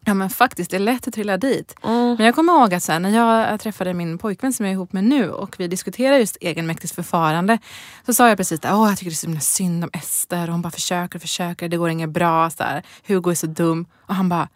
Ja 0.05 0.15
men 0.15 0.31
faktiskt, 0.31 0.71
det 0.71 0.77
är 0.77 0.81
lätt 0.81 1.09
att 1.09 1.15
trilla 1.15 1.37
dit. 1.37 1.75
Mm. 1.83 2.15
Men 2.17 2.27
jag 2.27 2.35
kommer 2.35 2.53
ihåg 2.53 2.75
att 2.75 2.83
sen 2.83 3.03
när 3.03 3.11
jag 3.11 3.61
träffade 3.61 3.95
min 3.95 4.19
pojkvän 4.19 4.53
som 4.53 4.67
jag 4.67 4.71
är 4.71 4.75
ihop 4.75 4.93
med 4.93 5.05
nu 5.05 5.31
och 5.31 5.55
vi 5.59 5.69
diskuterade 5.69 6.19
just 6.19 6.37
egenmäktigt 6.41 6.95
förfarande. 6.95 7.59
Så 8.07 8.15
sa 8.15 8.29
jag 8.29 8.37
precis 8.37 8.59
att 8.59 8.65
jag 8.65 8.99
tycker 8.99 9.11
det 9.11 9.15
är 9.15 9.17
så 9.17 9.27
himla 9.27 9.41
synd 9.41 9.85
om 9.85 9.91
Ester 9.93 10.47
och 10.47 10.53
hon 10.53 10.63
bara 10.63 10.71
försöker 10.71 11.19
och 11.19 11.23
försöker, 11.23 11.69
det 11.69 11.77
går 11.77 11.91
inget 11.91 12.11
bra. 12.11 12.51
Så 12.51 12.63
här. 12.63 12.83
Hugo 13.07 13.31
är 13.31 13.35
så 13.35 13.47
dum. 13.47 13.87
Och 14.07 14.15
han 14.15 14.29
bara, 14.29 14.49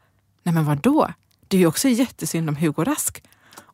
nej 0.42 0.54
men 0.54 0.64
vadå? 0.64 1.10
Det 1.48 1.56
är 1.56 1.60
ju 1.60 1.66
också 1.66 1.88
jättesynd 1.88 2.48
om 2.48 2.56
Hugo 2.56 2.84
Rask. 2.84 3.22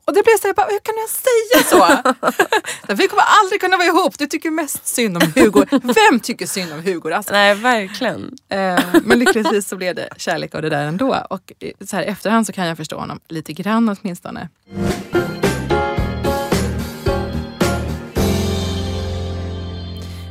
Och 0.04 0.14
det 0.16 0.22
blev 0.22 0.36
så 0.40 0.46
jag 0.48 0.56
bara, 0.56 0.66
hur 0.66 0.78
kan 0.78 0.94
jag 0.96 1.08
säga 1.10 1.64
så? 1.70 2.94
Vi 2.94 3.08
kommer 3.08 3.24
aldrig 3.42 3.60
kunna 3.60 3.76
vara 3.76 3.86
ihop. 3.86 4.18
Du 4.18 4.26
tycker 4.26 4.50
mest 4.50 4.86
synd 4.86 5.16
om 5.16 5.32
Hugo. 5.34 5.64
Vem 5.70 6.20
tycker 6.20 6.46
synd 6.46 6.72
om 6.72 6.82
Hugo 6.82 7.10
Rask? 7.10 7.30
Nej, 7.30 7.54
verkligen. 7.54 8.36
Eh, 8.48 8.78
Men 9.04 9.18
lyckligtvis 9.18 9.68
så 9.68 9.76
blev 9.76 9.94
det 9.94 10.08
kärlek 10.16 10.54
av 10.54 10.62
det 10.62 10.68
där 10.70 10.84
ändå. 10.84 11.26
Och 11.30 11.52
eh, 11.60 11.70
så 11.86 11.96
här 11.96 12.02
efterhand 12.02 12.46
så 12.46 12.52
kan 12.52 12.66
jag 12.66 12.76
förstå 12.76 12.98
honom 12.98 13.20
lite 13.28 13.52
grann 13.52 13.96
åtminstone. 14.00 14.48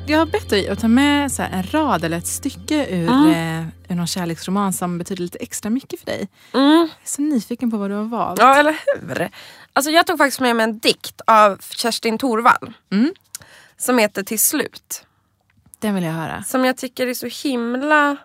Jag 0.10 0.20
har 0.20 0.26
bett 0.26 0.50
dig 0.50 0.70
att 0.70 0.80
ta 0.80 0.88
med 0.88 1.32
så 1.32 1.42
en 1.42 1.64
rad 1.64 2.04
eller 2.04 2.18
ett 2.18 2.28
stycke 2.28 2.88
ur, 2.90 3.10
eh, 3.10 3.62
ur 3.62 3.96
någon 3.96 4.08
kärleksroman 4.08 4.74
som 4.74 4.98
betyder 4.98 5.24
lite 5.24 5.38
extra 5.38 5.70
mycket 5.70 6.00
för 6.00 6.06
dig. 6.06 6.30
Mm. 6.54 6.78
Jag 6.78 6.84
är 6.84 6.90
så 7.04 7.22
nyfiken 7.22 7.72
på 7.72 7.78
vad 7.78 7.90
du 7.90 7.96
har 7.96 8.04
valt. 8.04 8.40
Ja, 8.40 8.56
eller 8.56 8.80
hur? 8.86 9.30
Alltså, 9.74 9.92
jag 9.92 10.08
tog 10.08 10.18
faktiskt 10.18 10.40
med 10.40 10.56
mig 10.56 10.64
en 10.64 10.80
dikt 10.80 11.22
av 11.28 11.58
Kerstin 11.62 12.18
Thorvall. 12.18 12.74
Mm. 12.92 13.14
Som 13.78 13.98
heter 13.98 14.24
Till 14.24 14.40
slut. 14.40 15.06
Den 15.80 15.96
vill 15.96 16.04
jag 16.04 16.14
höra. 16.14 16.44
Som 16.44 16.66
jag 16.66 16.78
tycker 16.78 17.08
är 17.08 17.14
så 17.14 17.48
himla 17.48 18.18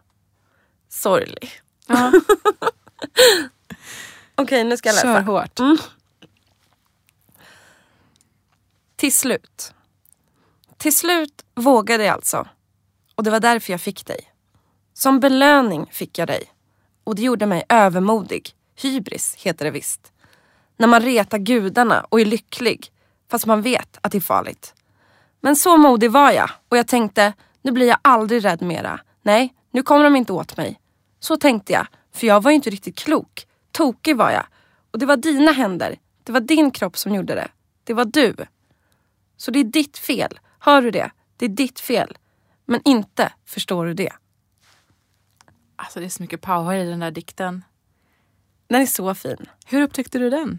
sorglig. 0.89 1.51
Ja, 1.87 2.13
Okej, 4.35 4.65
nu 4.65 4.77
ska 4.77 4.89
jag 4.89 4.95
läsa. 4.95 5.07
kör 5.07 5.21
hårt. 5.21 5.61
Till 8.97 9.13
slut. 9.13 9.75
Till 10.85 10.97
slut 10.97 11.45
vågade 11.55 12.05
jag 12.05 12.15
alltså. 12.15 12.47
Och 13.15 13.25
det 13.25 13.31
var 13.31 13.41
därför 13.41 13.73
jag 13.73 13.81
fick 13.81 14.07
dig. 14.07 14.21
Som 14.93 15.21
belöning 15.21 15.87
fick 15.91 16.19
jag 16.19 16.29
dig. 16.29 16.45
Och 17.05 17.15
det 17.15 17.23
gjorde 17.23 17.47
mig 17.47 17.65
övermodig. 17.69 18.51
Hybris 18.83 19.35
heter 19.35 19.65
det 19.65 19.71
visst. 19.71 20.13
När 20.77 20.87
man 20.87 21.03
retar 21.03 21.39
gudarna 21.39 22.07
och 22.09 22.21
är 22.21 22.25
lycklig 22.25 22.93
fast 23.31 23.47
man 23.47 23.63
vet 23.63 23.99
att 24.01 24.13
det 24.13 24.19
är 24.19 24.21
farligt. 24.21 24.75
Men 25.41 25.57
så 25.57 25.77
modig 25.77 26.11
var 26.11 26.33
jag 26.33 26.51
och 26.69 26.77
jag 26.77 26.87
tänkte, 26.87 27.33
nu 27.63 27.73
blir 27.73 27.89
jag 27.89 27.99
aldrig 28.03 28.45
rädd 28.45 28.63
mera. 28.63 29.01
Nej, 29.23 29.55
nu 29.71 29.83
kommer 29.83 30.05
de 30.05 30.17
inte 30.17 30.33
åt 30.33 30.57
mig. 30.57 30.81
Så 31.21 31.37
tänkte 31.37 31.73
jag, 31.73 31.87
för 32.13 32.27
jag 32.27 32.43
var 32.43 32.51
ju 32.51 32.55
inte 32.55 32.71
riktigt 32.71 32.99
klok. 32.99 33.47
Tokig 33.73 34.17
var 34.17 34.31
jag. 34.31 34.47
Och 34.91 34.99
det 34.99 35.07
var 35.07 35.17
dina 35.17 35.53
händer. 35.53 35.99
Det 36.25 36.33
var 36.33 36.41
din 36.41 36.71
kropp 36.71 36.99
som 36.99 37.15
gjorde 37.15 37.35
det. 37.35 37.49
Det 37.85 37.95
var 37.95 38.05
du. 38.05 38.35
Så 39.37 39.51
det 39.51 39.59
är 39.59 39.65
ditt 39.65 39.99
fel. 39.99 40.39
Hör 40.65 40.83
du 40.83 40.91
det? 40.91 41.11
Det 41.37 41.45
är 41.45 41.49
ditt 41.49 41.81
fel. 41.81 42.19
Men 42.65 42.81
inte 42.85 43.33
förstår 43.45 43.87
du 43.87 43.95
det. 43.95 44.13
Alltså 45.77 46.01
det 46.01 46.07
är 46.07 46.11
så 46.11 46.23
mycket 46.23 46.41
power 46.41 46.77
i 46.77 46.91
den 46.91 47.01
där 47.01 47.11
dikten. 47.11 47.65
Den 48.67 48.83
är 48.83 48.87
så 48.87 49.15
fin. 49.15 49.47
Hur 49.67 49.83
upptäckte 49.83 50.19
du 50.19 50.31
den? 50.31 50.59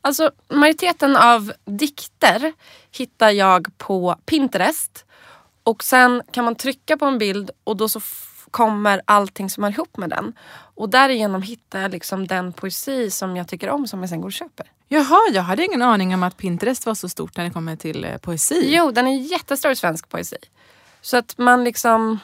Alltså 0.00 0.30
majoriteten 0.48 1.16
av 1.16 1.52
dikter 1.64 2.52
hittar 2.90 3.30
jag 3.30 3.78
på 3.78 4.16
Pinterest. 4.26 5.04
Och 5.62 5.84
sen 5.84 6.22
kan 6.32 6.44
man 6.44 6.54
trycka 6.54 6.96
på 6.96 7.04
en 7.04 7.18
bild 7.18 7.50
och 7.64 7.76
då 7.76 7.88
så 7.88 8.00
kommer 8.50 9.02
allting 9.04 9.50
som 9.50 9.64
hör 9.64 9.70
ihop 9.70 9.96
med 9.96 10.10
den. 10.10 10.32
Och 10.74 10.88
därigenom 10.88 11.42
hittar 11.42 11.80
jag 11.80 11.90
liksom 11.90 12.26
den 12.26 12.52
poesi 12.52 13.10
som 13.10 13.36
jag 13.36 13.48
tycker 13.48 13.70
om 13.70 13.86
som 13.86 14.00
jag 14.00 14.08
sen 14.08 14.20
går 14.20 14.28
och 14.28 14.32
köper. 14.32 14.72
Jaha, 14.88 15.20
jag 15.32 15.42
hade 15.42 15.64
ingen 15.64 15.82
aning 15.82 16.14
om 16.14 16.22
att 16.22 16.36
Pinterest 16.36 16.86
var 16.86 16.94
så 16.94 17.08
stort 17.08 17.36
när 17.36 17.44
det 17.44 17.50
kommer 17.50 17.76
till 17.76 18.04
eh, 18.04 18.16
poesi. 18.16 18.74
Jo, 18.76 18.90
den 18.90 19.06
är 19.06 19.16
jättestor 19.16 19.70
i 19.70 19.76
svensk 19.76 20.08
poesi. 20.08 20.36
Så 21.00 21.16
att 21.16 21.38
man 21.38 21.64
liksom... 21.64 22.18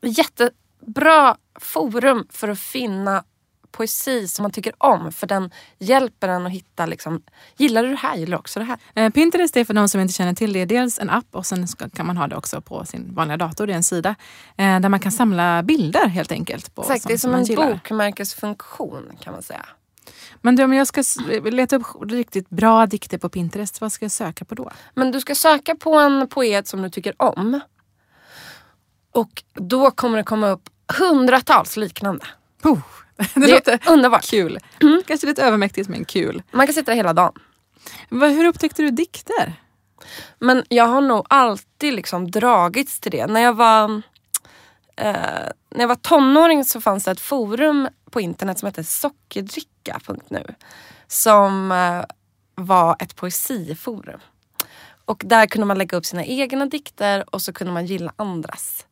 Jättebra 0.00 1.36
forum 1.60 2.26
för 2.30 2.48
att 2.48 2.58
finna 2.58 3.24
poesi 3.70 4.28
som 4.28 4.42
man 4.42 4.50
tycker 4.50 4.72
om. 4.78 5.12
För 5.12 5.26
den 5.26 5.50
hjälper 5.78 6.28
en 6.28 6.46
att 6.46 6.52
hitta 6.52 6.86
liksom, 6.86 7.22
gillar 7.56 7.82
du 7.82 7.90
det 7.90 7.96
här? 7.96 8.16
Gillar 8.16 8.36
du 8.36 8.38
också 8.38 8.60
det 8.60 8.64
här? 8.64 8.78
Eh, 8.94 9.10
Pinterest 9.10 9.56
är 9.56 9.64
för 9.64 9.74
de 9.74 9.88
som 9.88 10.00
inte 10.00 10.14
känner 10.14 10.34
till 10.34 10.52
det 10.52 10.64
dels 10.64 10.98
en 10.98 11.10
app 11.10 11.26
och 11.30 11.46
sen 11.46 11.68
ska, 11.68 11.88
kan 11.88 12.06
man 12.06 12.16
ha 12.16 12.26
det 12.26 12.36
också 12.36 12.60
på 12.60 12.84
sin 12.84 13.14
vanliga 13.14 13.36
dator. 13.36 13.66
Det 13.66 13.72
är 13.72 13.76
en 13.76 13.82
sida 13.82 14.14
eh, 14.56 14.80
där 14.80 14.88
man 14.88 15.00
kan 15.00 15.12
samla 15.12 15.62
bilder 15.62 16.06
helt 16.06 16.32
enkelt. 16.32 16.74
På 16.74 16.82
Exakt, 16.82 17.06
det 17.06 17.12
är 17.12 17.18
som 17.18 17.30
man 17.30 17.44
en 17.50 17.56
bokmärkesfunktion 17.56 19.12
kan 19.20 19.32
man 19.32 19.42
säga. 19.42 19.66
Men 20.42 20.56
du, 20.56 20.64
om 20.64 20.72
jag 20.72 20.86
ska 20.86 21.02
leta 21.44 21.76
upp 21.76 21.86
riktigt 22.10 22.50
bra 22.50 22.86
dikter 22.86 23.18
på 23.18 23.28
Pinterest, 23.28 23.80
vad 23.80 23.92
ska 23.92 24.04
jag 24.04 24.12
söka 24.12 24.44
på 24.44 24.54
då? 24.54 24.70
Men 24.94 25.12
du 25.12 25.20
ska 25.20 25.34
söka 25.34 25.74
på 25.74 25.94
en 25.94 26.28
poet 26.28 26.68
som 26.68 26.82
du 26.82 26.90
tycker 26.90 27.14
om. 27.22 27.60
Och 29.12 29.42
då 29.54 29.90
kommer 29.90 30.18
det 30.18 30.24
komma 30.24 30.48
upp 30.48 30.68
hundratals 30.98 31.76
liknande. 31.76 32.24
Oh, 32.64 32.78
det, 33.16 33.40
Det 33.40 33.52
låter 33.52 33.72
är 33.72 33.92
underbart. 33.92 34.24
kul. 34.30 34.58
Kanske 35.06 35.26
lite 35.26 35.42
övermäktigt 35.44 35.88
men 35.88 36.04
kul. 36.04 36.42
Man 36.50 36.66
kan 36.66 36.74
sitta 36.74 36.90
där 36.90 36.96
hela 36.96 37.12
dagen. 37.12 37.32
Hur 38.10 38.44
upptäckte 38.44 38.82
du 38.82 38.90
dikter? 38.90 39.52
Men 40.38 40.64
jag 40.68 40.86
har 40.86 41.00
nog 41.00 41.26
alltid 41.28 41.94
liksom 41.94 42.30
dragits 42.30 43.00
till 43.00 43.10
det. 43.12 43.26
När 43.26 43.40
jag 43.40 43.52
var 43.52 44.02
eh, 44.96 45.48
när 45.70 45.80
jag 45.80 45.88
var 45.88 45.94
tonåring 45.94 46.64
så 46.64 46.80
fanns 46.80 47.04
det 47.04 47.10
ett 47.10 47.20
forum 47.20 47.88
på 48.10 48.20
internet 48.20 48.58
som 48.58 48.66
hette 48.66 48.84
sockerdricka.nu. 48.84 50.54
Som 51.06 51.72
eh, 51.72 52.04
var 52.54 52.96
ett 52.98 53.16
poesiforum. 53.16 54.20
Och 55.04 55.22
där 55.26 55.46
kunde 55.46 55.66
man 55.66 55.78
lägga 55.78 55.96
upp 55.96 56.06
sina 56.06 56.24
egna 56.24 56.66
dikter 56.66 57.34
och 57.34 57.42
så 57.42 57.52
kunde 57.52 57.72
man 57.72 57.86
gilla 57.86 58.12
andras. 58.16 58.86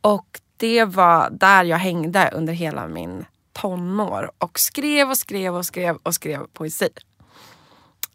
Och 0.00 0.40
det 0.56 0.84
var 0.84 1.30
där 1.30 1.64
jag 1.64 1.78
hängde 1.78 2.30
under 2.34 2.52
hela 2.52 2.88
min 2.88 3.24
tonår 3.52 4.32
och 4.38 4.58
skrev 4.58 5.10
och 5.10 5.18
skrev 5.18 5.56
och 5.56 5.66
skrev 5.66 5.96
och 6.02 6.14
skrev 6.14 6.46
poesi. 6.52 6.88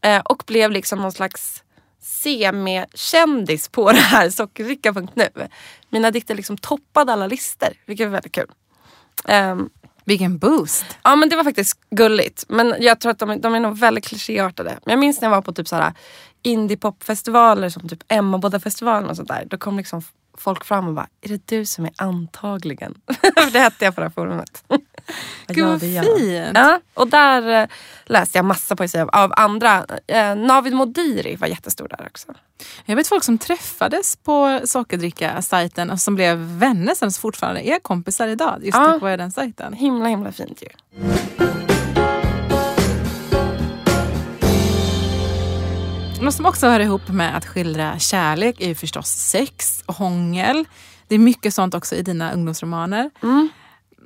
Eh, 0.02 0.20
och 0.20 0.44
blev 0.48 0.72
liksom 0.72 1.02
någon 1.02 1.12
slags 1.12 1.64
semi-kändis 2.02 3.68
på 3.70 3.92
det 3.92 4.00
här 4.00 4.30
sockerdricka.nu. 4.30 5.48
Mina 5.90 6.12
dikter 6.12 6.36
liksom 6.36 6.58
toppade 6.58 7.14
alla 7.14 7.28
listor, 7.28 7.70
vilket 7.86 8.08
var 8.08 8.12
väldigt 8.12 8.32
kul. 8.32 8.52
Ehm, 9.28 9.70
Vilken 10.06 10.38
boost! 10.38 10.86
ja 11.04 11.16
men 11.16 11.30
det 11.30 11.36
var 11.36 11.44
faktiskt 11.44 11.80
gulligt. 11.90 12.46
Men 12.48 12.76
jag 12.80 13.00
tror 13.00 13.12
att 13.12 13.20
de, 13.20 13.42
de 13.42 13.56
är 13.56 13.60
nog 13.60 13.78
väldigt 13.78 14.06
klichéartade. 14.06 14.80
Men 14.86 14.92
jag 14.92 15.00
minns 15.00 15.22
när 15.22 15.28
jag 15.30 15.36
var 15.36 15.42
på 15.42 15.54
typ 15.54 15.68
såhär 15.68 15.94
indie-popfestivaler 16.44 17.70
som 17.70 17.90
typ 17.90 18.04
Emmaboda-festivalen 18.08 19.10
och 19.10 19.16
sånt 19.16 19.28
där. 19.28 19.46
Då 19.46 19.58
kom 19.58 19.78
liksom 19.78 20.02
folk 20.40 20.66
fram 20.66 20.88
och 20.88 20.94
bara, 20.94 21.08
är 21.22 21.30
det 21.30 21.48
du 21.48 21.66
som 21.66 21.86
är 21.86 21.92
antagligen? 21.98 22.96
För 23.38 23.52
det 23.52 23.60
hette 23.60 23.86
jag 23.86 23.96
på 23.96 24.02
det 24.02 24.06
här 24.08 24.12
forumet. 24.12 24.64
Gud 25.48 25.66
vad 25.66 25.82
fint! 25.82 26.52
Ja, 26.56 26.80
och 26.94 27.08
där 27.08 27.62
eh, 27.64 27.68
läste 28.06 28.38
jag 28.38 28.46
massa 28.46 28.76
poesi 28.76 29.00
av, 29.00 29.10
av 29.10 29.34
andra. 29.36 29.86
Eh, 30.08 30.36
Navid 30.36 30.74
Modiri 30.74 31.36
var 31.36 31.48
jättestor 31.48 31.88
där 31.88 32.08
också. 32.10 32.34
Jag 32.86 32.96
vet 32.96 33.08
folk 33.08 33.24
som 33.24 33.38
träffades 33.38 34.16
på 34.16 34.62
sockerdricka-sajten 34.66 35.90
och 35.90 36.00
som 36.00 36.16
blev 36.16 36.38
vänner 36.38 36.96
sen 36.96 37.12
som 37.12 37.22
fortfarande 37.22 37.68
är 37.68 37.80
kompisar 37.80 38.28
idag. 38.28 38.60
Just 38.64 38.78
Ja. 38.78 38.86
tack 38.86 39.02
vare 39.02 39.18
den 39.18 39.32
sajten. 39.32 39.74
Himla 39.74 40.08
himla 40.10 40.32
fint 40.32 40.62
ju. 40.64 40.70
Något 46.22 46.34
som 46.34 46.46
också 46.46 46.68
hör 46.68 46.80
ihop 46.80 47.08
med 47.08 47.38
att 47.38 47.46
skildra 47.46 48.00
kärlek 48.00 48.62
är 48.62 48.68
ju 48.68 48.76
förstås 48.76 49.08
sex 49.08 49.84
och 49.86 49.96
hångel. 49.96 50.68
Det 51.08 51.16
är 51.16 51.20
mycket 51.20 51.54
sånt 51.54 51.74
också 51.74 51.96
i 51.96 52.02
dina 52.02 52.34
ungdomsromaner. 52.34 53.12
Mm. 53.24 53.50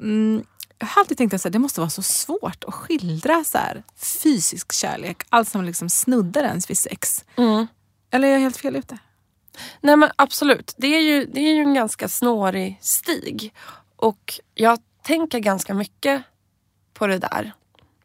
Mm, 0.01 0.43
jag 0.79 0.87
har 0.87 1.01
alltid 1.01 1.17
tänkt 1.17 1.33
att 1.33 1.53
det 1.53 1.59
måste 1.59 1.79
vara 1.79 1.89
så 1.89 2.01
svårt 2.01 2.63
att 2.63 2.73
skildra 2.73 3.43
så 3.43 3.57
här, 3.57 3.83
fysisk 3.95 4.73
kärlek. 4.73 5.23
Allt 5.29 5.49
som 5.49 5.63
liksom 5.63 5.89
snuddar 5.89 6.43
ens 6.43 6.69
vid 6.69 6.77
sex. 6.77 7.25
Mm. 7.35 7.67
Eller 8.11 8.27
är 8.27 8.31
jag 8.31 8.39
helt 8.39 8.57
fel 8.57 8.75
ute? 8.75 8.97
Nej 9.81 9.95
men 9.95 10.09
absolut, 10.15 10.73
det 10.77 10.87
är, 10.87 11.01
ju, 11.01 11.25
det 11.25 11.39
är 11.39 11.53
ju 11.53 11.61
en 11.61 11.73
ganska 11.73 12.09
snårig 12.09 12.79
stig. 12.81 13.53
Och 13.95 14.39
jag 14.55 14.79
tänker 15.03 15.39
ganska 15.39 15.73
mycket 15.73 16.23
på 16.93 17.07
det 17.07 17.17
där 17.17 17.53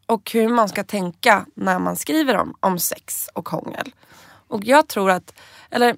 och 0.09 0.31
hur 0.33 0.49
man 0.49 0.69
ska 0.69 0.85
tänka 0.85 1.47
när 1.55 1.79
man 1.79 1.97
skriver 1.97 2.37
om, 2.37 2.55
om 2.61 2.79
sex 2.79 3.29
och 3.35 3.49
hångel. 3.49 3.95
Och 4.49 4.65
jag 4.65 4.89
tror 4.89 5.11
att, 5.11 5.35
eller 5.71 5.97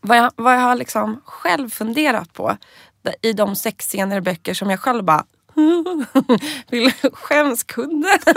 vad 0.00 0.18
jag, 0.18 0.32
vad 0.36 0.54
jag 0.54 0.60
har 0.60 0.74
liksom 0.74 1.20
själv 1.24 1.70
funderat 1.70 2.32
på 2.32 2.56
i 3.22 3.32
de 3.32 3.56
sexscener 3.56 4.16
i 4.16 4.20
böcker 4.20 4.54
som 4.54 4.70
jag 4.70 4.80
själv 4.80 5.04
bara 5.04 5.24
vill 6.70 6.92
skämskudde. 7.12 8.18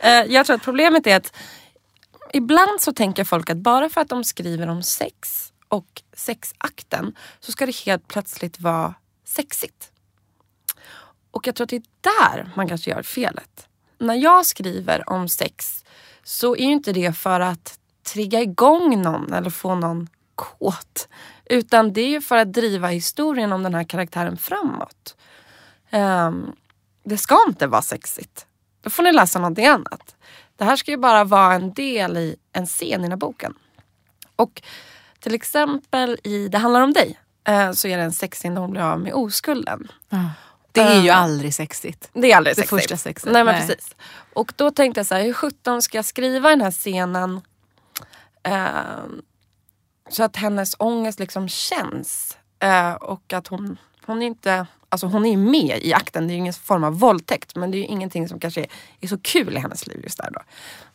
Eh, 0.00 0.24
jag 0.24 0.46
tror 0.46 0.56
att 0.56 0.62
problemet 0.62 1.06
är 1.06 1.16
att 1.16 1.36
ibland 2.32 2.80
så 2.80 2.92
tänker 2.92 3.24
folk 3.24 3.50
att 3.50 3.56
bara 3.56 3.88
för 3.88 4.00
att 4.00 4.08
de 4.08 4.24
skriver 4.24 4.68
om 4.68 4.82
sex 4.82 5.52
och 5.68 6.02
sexakten 6.16 7.16
så 7.40 7.52
ska 7.52 7.66
det 7.66 7.76
helt 7.76 8.08
plötsligt 8.08 8.60
vara 8.60 8.94
sexigt. 9.24 9.92
Och 11.38 11.46
jag 11.46 11.54
tror 11.54 11.64
att 11.64 11.70
det 11.70 11.76
är 11.76 11.82
där 12.00 12.50
man 12.54 12.68
kanske 12.68 12.90
gör 12.90 13.02
felet. 13.02 13.68
När 13.98 14.14
jag 14.14 14.46
skriver 14.46 15.10
om 15.10 15.28
sex 15.28 15.84
så 16.22 16.56
är 16.56 16.60
ju 16.60 16.72
inte 16.72 16.92
det 16.92 17.12
för 17.12 17.40
att 17.40 17.78
trigga 18.12 18.40
igång 18.40 19.02
någon 19.02 19.32
eller 19.32 19.50
få 19.50 19.74
någon 19.74 20.08
kåt. 20.34 21.08
Utan 21.44 21.92
det 21.92 22.00
är 22.00 22.08
ju 22.08 22.20
för 22.20 22.36
att 22.36 22.52
driva 22.52 22.88
historien 22.88 23.52
om 23.52 23.62
den 23.62 23.74
här 23.74 23.84
karaktären 23.84 24.36
framåt. 24.36 25.16
Um, 25.92 26.56
det 27.04 27.18
ska 27.18 27.44
inte 27.48 27.66
vara 27.66 27.82
sexigt. 27.82 28.46
Då 28.82 28.90
får 28.90 29.02
ni 29.02 29.12
läsa 29.12 29.38
någonting 29.38 29.66
annat. 29.66 30.16
Det 30.56 30.64
här 30.64 30.76
ska 30.76 30.90
ju 30.90 30.96
bara 30.96 31.24
vara 31.24 31.54
en 31.54 31.72
del 31.72 32.16
i 32.16 32.36
en 32.52 32.66
scen 32.66 32.88
i 32.88 33.02
den 33.02 33.10
här 33.10 33.16
boken. 33.16 33.54
Och 34.36 34.62
till 35.20 35.34
exempel 35.34 36.18
i 36.24 36.48
Det 36.48 36.58
handlar 36.58 36.80
om 36.80 36.92
dig 36.92 37.18
eh, 37.44 37.72
så 37.72 37.88
är 37.88 37.96
det 37.96 38.02
en 38.02 38.12
sexscen 38.12 38.54
där 38.54 38.60
hon 38.60 38.70
blir 38.70 38.82
av 38.82 39.00
med 39.00 39.12
oskulden. 39.14 39.88
Mm. 40.10 40.26
Det 40.86 40.92
är 40.92 41.02
ju 41.02 41.10
aldrig 41.10 41.54
sexigt. 41.54 42.10
Det 42.12 42.32
är 42.32 42.36
aldrig 42.36 42.56
det 42.56 42.62
sexigt. 42.62 42.82
första 42.82 42.96
sexet. 42.96 43.32
Nej, 43.32 43.44
men 43.44 43.54
Nej. 43.54 43.66
precis. 43.66 43.96
Och 44.34 44.52
då 44.56 44.70
tänkte 44.70 44.98
jag 44.98 45.06
så 45.06 45.14
här, 45.14 45.22
hur 45.22 45.32
sjutton 45.32 45.82
ska 45.82 45.98
jag 45.98 46.04
skriva 46.04 46.50
den 46.50 46.60
här 46.60 46.70
scenen 46.70 47.40
ehm, 48.42 49.22
så 50.10 50.22
att 50.22 50.36
hennes 50.36 50.74
ångest 50.78 51.18
liksom 51.18 51.48
känns. 51.48 52.38
Eh, 52.58 52.92
och 52.92 53.32
att 53.32 53.46
hon, 53.46 53.76
hon 54.06 54.22
är 54.22 54.26
inte, 54.26 54.66
alltså 54.88 55.06
hon 55.06 55.26
är 55.26 55.36
med 55.36 55.78
i 55.82 55.92
akten, 55.92 56.26
det 56.26 56.32
är 56.32 56.34
ju 56.34 56.38
ingen 56.38 56.52
form 56.52 56.84
av 56.84 56.98
våldtäkt 56.98 57.56
men 57.56 57.70
det 57.70 57.76
är 57.76 57.78
ju 57.78 57.86
ingenting 57.86 58.28
som 58.28 58.40
kanske 58.40 58.60
är, 58.60 58.66
är 59.00 59.08
så 59.08 59.18
kul 59.18 59.56
i 59.56 59.58
hennes 59.58 59.86
liv 59.86 60.00
just 60.02 60.18
där 60.18 60.30
då. 60.30 60.40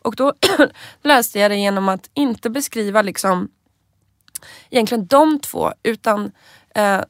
Och 0.02 0.16
då 0.16 0.34
löste 1.02 1.40
jag 1.40 1.52
det 1.52 1.58
genom 1.58 1.90
att 1.90 2.10
inte 2.14 2.50
beskriva 2.50 3.02
liksom 3.02 3.50
egentligen 4.70 5.08
de 5.08 5.40
två 5.40 5.72
utan 5.84 6.32
eh, 6.76 7.02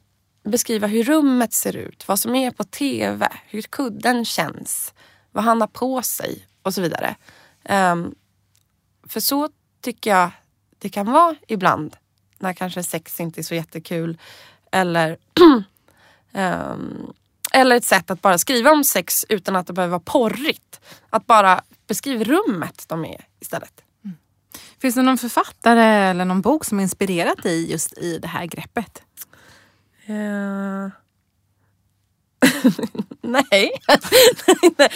beskriva 0.44 0.86
hur 0.86 1.04
rummet 1.04 1.52
ser 1.52 1.76
ut, 1.76 2.08
vad 2.08 2.18
som 2.18 2.34
är 2.34 2.50
på 2.50 2.64
TV, 2.64 3.28
hur 3.46 3.62
kudden 3.62 4.24
känns, 4.24 4.94
vad 5.32 5.44
han 5.44 5.60
har 5.60 5.68
på 5.68 6.02
sig 6.02 6.46
och 6.62 6.74
så 6.74 6.80
vidare. 6.80 7.16
Um, 7.68 8.14
för 9.08 9.20
så 9.20 9.48
tycker 9.80 10.10
jag 10.10 10.30
det 10.78 10.88
kan 10.88 11.12
vara 11.12 11.36
ibland 11.48 11.96
när 12.38 12.52
kanske 12.52 12.82
sex 12.82 13.20
inte 13.20 13.40
är 13.40 13.42
så 13.42 13.54
jättekul 13.54 14.18
eller 14.72 15.18
um, 16.32 17.12
eller 17.52 17.76
ett 17.76 17.84
sätt 17.84 18.10
att 18.10 18.22
bara 18.22 18.38
skriva 18.38 18.70
om 18.70 18.84
sex 18.84 19.26
utan 19.28 19.56
att 19.56 19.66
det 19.66 19.72
behöver 19.72 19.90
vara 19.90 20.02
porrigt. 20.04 20.80
Att 21.10 21.26
bara 21.26 21.62
beskriva 21.86 22.24
rummet 22.24 22.84
de 22.88 23.04
är 23.04 23.26
istället. 23.40 23.82
Mm. 24.04 24.16
Finns 24.80 24.94
det 24.94 25.02
någon 25.02 25.18
författare 25.18 25.84
eller 25.84 26.24
någon 26.24 26.40
bok 26.40 26.64
som 26.64 26.80
inspirerat 26.80 27.42
dig 27.42 27.70
just 27.70 27.98
i 27.98 28.18
det 28.18 28.28
här 28.28 28.46
greppet? 28.46 29.02
Eh. 30.06 30.88
Nej. 33.20 33.44
nej. 33.50 33.70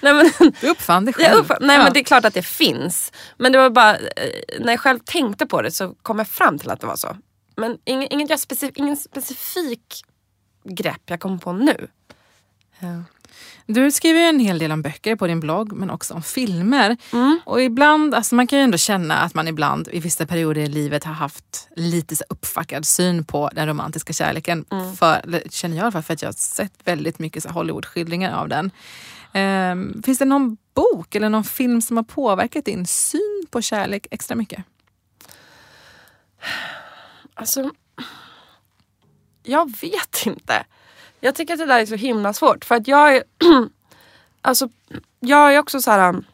nej 0.00 0.14
men, 0.14 0.52
Du 0.60 0.68
uppfann 0.68 1.04
det 1.04 1.12
själv. 1.12 1.28
jag 1.28 1.38
upp, 1.38 1.52
nej 1.60 1.76
Ja. 1.76 1.82
men 1.84 1.92
det 1.92 2.00
är 2.00 2.04
klart 2.04 2.24
att 2.24 2.34
det 2.34 2.42
finns. 2.42 3.12
Men 3.38 3.52
det 3.52 3.58
var 3.58 3.70
bara, 3.70 3.96
eh, 3.96 4.60
när 4.60 4.72
jag 4.72 4.80
själv 4.80 4.98
tänkte 5.04 5.46
på 5.46 5.62
det 5.62 5.70
så 5.70 5.94
kom 6.02 6.18
jag 6.18 6.28
fram 6.28 6.58
till 6.58 6.70
att 6.70 6.80
det 6.80 6.86
var 6.86 6.96
så. 6.96 7.16
Men 7.56 7.78
ingen, 7.84 8.08
ingen, 8.12 8.38
specif, 8.38 8.70
ingen 8.74 8.96
specifik 8.96 10.04
grepp 10.64 11.02
jag 11.06 11.20
kom 11.20 11.38
på 11.38 11.52
nu. 11.52 11.88
Ja. 12.78 13.02
Du 13.70 13.90
skriver 13.90 14.20
ju 14.20 14.26
en 14.26 14.40
hel 14.40 14.58
del 14.58 14.72
om 14.72 14.82
böcker 14.82 15.16
på 15.16 15.26
din 15.26 15.40
blogg 15.40 15.72
men 15.72 15.90
också 15.90 16.14
om 16.14 16.22
filmer. 16.22 16.96
Mm. 17.12 17.40
Och 17.44 17.62
ibland, 17.62 18.14
alltså 18.14 18.34
man 18.34 18.46
kan 18.46 18.58
ju 18.58 18.62
ändå 18.62 18.78
känna 18.78 19.18
att 19.18 19.34
man 19.34 19.48
ibland 19.48 19.88
i 19.92 20.00
vissa 20.00 20.26
perioder 20.26 20.60
i 20.60 20.66
livet 20.68 21.04
har 21.04 21.12
haft 21.12 21.68
lite 21.76 22.16
så 22.16 22.24
uppfackad 22.28 22.86
syn 22.86 23.24
på 23.24 23.50
den 23.52 23.68
romantiska 23.68 24.12
kärleken. 24.12 24.64
Mm. 24.70 24.96
För, 24.96 25.42
känner 25.50 25.76
jag 25.76 25.82
i 25.82 25.84
alla 25.84 25.92
fall 25.92 26.02
för 26.02 26.14
att 26.14 26.22
jag 26.22 26.28
har 26.28 26.32
sett 26.32 26.72
väldigt 26.84 27.18
mycket 27.18 27.42
så 27.42 27.48
Hollywood-skildringar 27.48 28.34
av 28.40 28.48
den. 28.48 28.70
Ehm, 29.32 30.02
finns 30.02 30.18
det 30.18 30.24
någon 30.24 30.56
bok 30.74 31.14
eller 31.14 31.28
någon 31.28 31.44
film 31.44 31.82
som 31.82 31.96
har 31.96 32.04
påverkat 32.04 32.64
din 32.64 32.86
syn 32.86 33.46
på 33.50 33.62
kärlek 33.62 34.06
extra 34.10 34.34
mycket? 34.36 34.64
Alltså, 37.34 37.70
jag 39.42 39.72
vet 39.80 40.26
inte. 40.26 40.64
Jag 41.20 41.34
tycker 41.34 41.54
att 41.54 41.58
det 41.58 41.66
där 41.66 41.80
är 41.80 41.86
så 41.86 41.94
himla 41.94 42.32
svårt. 42.32 42.64
För 42.64 42.74
att 42.74 42.88
jag 42.88 43.16
är, 43.16 43.22
alltså, 44.42 44.68
jag 45.20 45.54
är 45.54 45.58
också 45.58 45.80
så 45.80 45.90
här 45.90 46.08
um, 46.08 46.24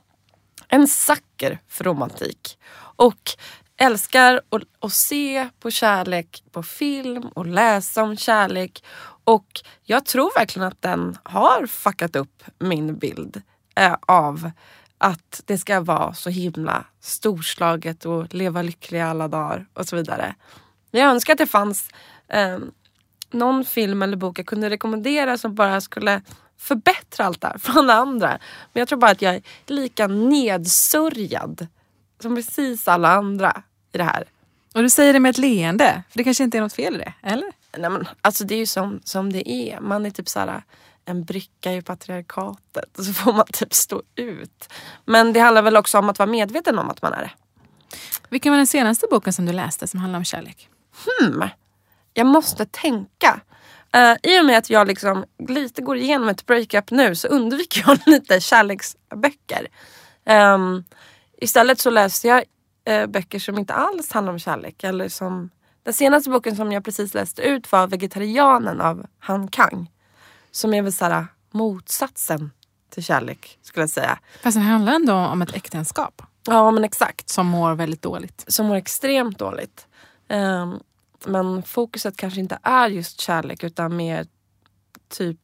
en 0.68 0.88
sucker 0.88 1.58
för 1.68 1.84
romantik. 1.84 2.58
Och 2.96 3.30
älskar 3.76 4.40
att, 4.48 4.62
att 4.80 4.92
se 4.92 5.48
på 5.60 5.70
kärlek 5.70 6.44
på 6.52 6.62
film 6.62 7.22
och 7.22 7.46
läsa 7.46 8.02
om 8.02 8.16
kärlek. 8.16 8.84
Och 9.24 9.62
jag 9.82 10.06
tror 10.06 10.38
verkligen 10.38 10.68
att 10.68 10.82
den 10.82 11.18
har 11.22 11.66
fuckat 11.66 12.16
upp 12.16 12.42
min 12.58 12.98
bild 12.98 13.42
eh, 13.76 13.96
av 14.00 14.50
att 14.98 15.42
det 15.44 15.58
ska 15.58 15.80
vara 15.80 16.14
så 16.14 16.30
himla 16.30 16.84
storslaget 17.00 18.04
och 18.04 18.34
leva 18.34 18.62
lyckliga 18.62 19.06
alla 19.06 19.28
dagar 19.28 19.66
och 19.74 19.86
så 19.88 19.96
vidare. 19.96 20.34
Men 20.90 21.00
jag 21.00 21.10
önskar 21.10 21.32
att 21.32 21.38
det 21.38 21.46
fanns 21.46 21.88
eh, 22.28 22.58
någon 23.34 23.64
film 23.64 24.02
eller 24.02 24.16
bok 24.16 24.38
jag 24.38 24.46
kunde 24.46 24.70
rekommendera 24.70 25.38
som 25.38 25.54
bara 25.54 25.80
skulle 25.80 26.22
förbättra 26.58 27.26
allt 27.26 27.40
det 27.40 27.46
här 27.46 27.58
från 27.58 27.90
andra. 27.90 28.38
Men 28.72 28.80
jag 28.80 28.88
tror 28.88 28.98
bara 28.98 29.10
att 29.10 29.22
jag 29.22 29.34
är 29.34 29.42
lika 29.66 30.06
nedsörjad 30.06 31.66
som 32.20 32.36
precis 32.36 32.88
alla 32.88 33.12
andra 33.12 33.62
i 33.92 33.98
det 33.98 34.04
här. 34.04 34.24
Och 34.74 34.82
du 34.82 34.90
säger 34.90 35.12
det 35.12 35.20
med 35.20 35.30
ett 35.30 35.38
leende, 35.38 36.02
för 36.10 36.18
det 36.18 36.24
kanske 36.24 36.44
inte 36.44 36.58
är 36.58 36.62
något 36.62 36.72
fel 36.72 36.94
i 36.94 36.98
det, 36.98 37.12
eller? 37.22 37.52
Nej, 37.78 37.90
men, 37.90 38.08
alltså 38.20 38.44
det 38.44 38.54
är 38.54 38.58
ju 38.58 38.66
som, 38.66 39.00
som 39.04 39.32
det 39.32 39.52
är. 39.52 39.80
Man 39.80 40.06
är 40.06 40.10
typ 40.10 40.28
så 40.28 40.38
här, 40.40 40.62
en 41.04 41.24
bricka 41.24 41.72
i 41.72 41.82
patriarkatet 41.82 42.98
och 42.98 43.04
så 43.04 43.12
får 43.12 43.32
man 43.32 43.46
typ 43.52 43.74
stå 43.74 44.02
ut. 44.14 44.72
Men 45.04 45.32
det 45.32 45.40
handlar 45.40 45.62
väl 45.62 45.76
också 45.76 45.98
om 45.98 46.10
att 46.10 46.18
vara 46.18 46.30
medveten 46.30 46.78
om 46.78 46.90
att 46.90 47.02
man 47.02 47.12
är 47.12 47.20
det. 47.20 47.30
Vilken 48.28 48.52
var 48.52 48.56
den 48.56 48.66
senaste 48.66 49.06
boken 49.10 49.32
som 49.32 49.46
du 49.46 49.52
läste 49.52 49.86
som 49.86 50.00
handlar 50.00 50.18
om 50.18 50.24
kärlek? 50.24 50.68
hmm, 51.20 51.44
jag 52.14 52.26
måste 52.26 52.66
tänka. 52.66 53.40
Uh, 53.96 54.16
I 54.22 54.40
och 54.40 54.44
med 54.44 54.58
att 54.58 54.70
jag 54.70 54.86
liksom 54.86 55.24
lite 55.48 55.82
går 55.82 55.96
igenom 55.96 56.28
ett 56.28 56.46
breakup 56.46 56.90
nu 56.90 57.14
så 57.14 57.28
undviker 57.28 57.84
jag 57.86 57.98
lite 58.06 58.40
kärleksböcker. 58.40 59.68
Um, 60.26 60.84
istället 61.40 61.80
så 61.80 61.90
läser 61.90 62.28
jag 62.28 62.44
uh, 62.90 63.06
böcker 63.06 63.38
som 63.38 63.58
inte 63.58 63.74
alls 63.74 64.12
handlar 64.12 64.32
om 64.32 64.38
kärlek. 64.38 64.84
Eller 64.84 65.08
som, 65.08 65.50
den 65.82 65.94
senaste 65.94 66.30
boken 66.30 66.56
som 66.56 66.72
jag 66.72 66.84
precis 66.84 67.14
läste 67.14 67.42
ut 67.42 67.72
var 67.72 67.86
Vegetarianen 67.86 68.80
av 68.80 69.06
Han 69.18 69.48
Kang. 69.48 69.90
Som 70.50 70.74
är 70.74 70.82
väl 70.82 70.92
såhär 70.92 71.26
motsatsen 71.50 72.50
till 72.90 73.04
kärlek 73.04 73.58
skulle 73.62 73.82
jag 73.82 73.90
säga. 73.90 74.18
Fast 74.42 74.56
den 74.56 74.64
handlar 74.64 74.92
ändå 74.92 75.14
om 75.14 75.42
ett 75.42 75.54
äktenskap 75.56 76.22
Ja 76.46 76.70
men 76.70 76.84
exakt. 76.84 77.28
som 77.28 77.46
mår 77.46 77.74
väldigt 77.74 78.02
dåligt. 78.02 78.44
som 78.48 78.66
mår 78.66 78.76
extremt 78.76 79.38
dåligt. 79.38 79.86
Ehm, 80.28 80.80
men 81.26 81.62
fokuset 81.62 82.16
kanske 82.16 82.40
inte 82.40 82.58
är 82.62 82.88
just 82.88 83.20
kärlek 83.20 83.64
utan 83.64 83.96
mer 83.96 84.26
typ 85.08 85.40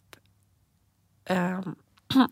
ehm, 1.24 1.74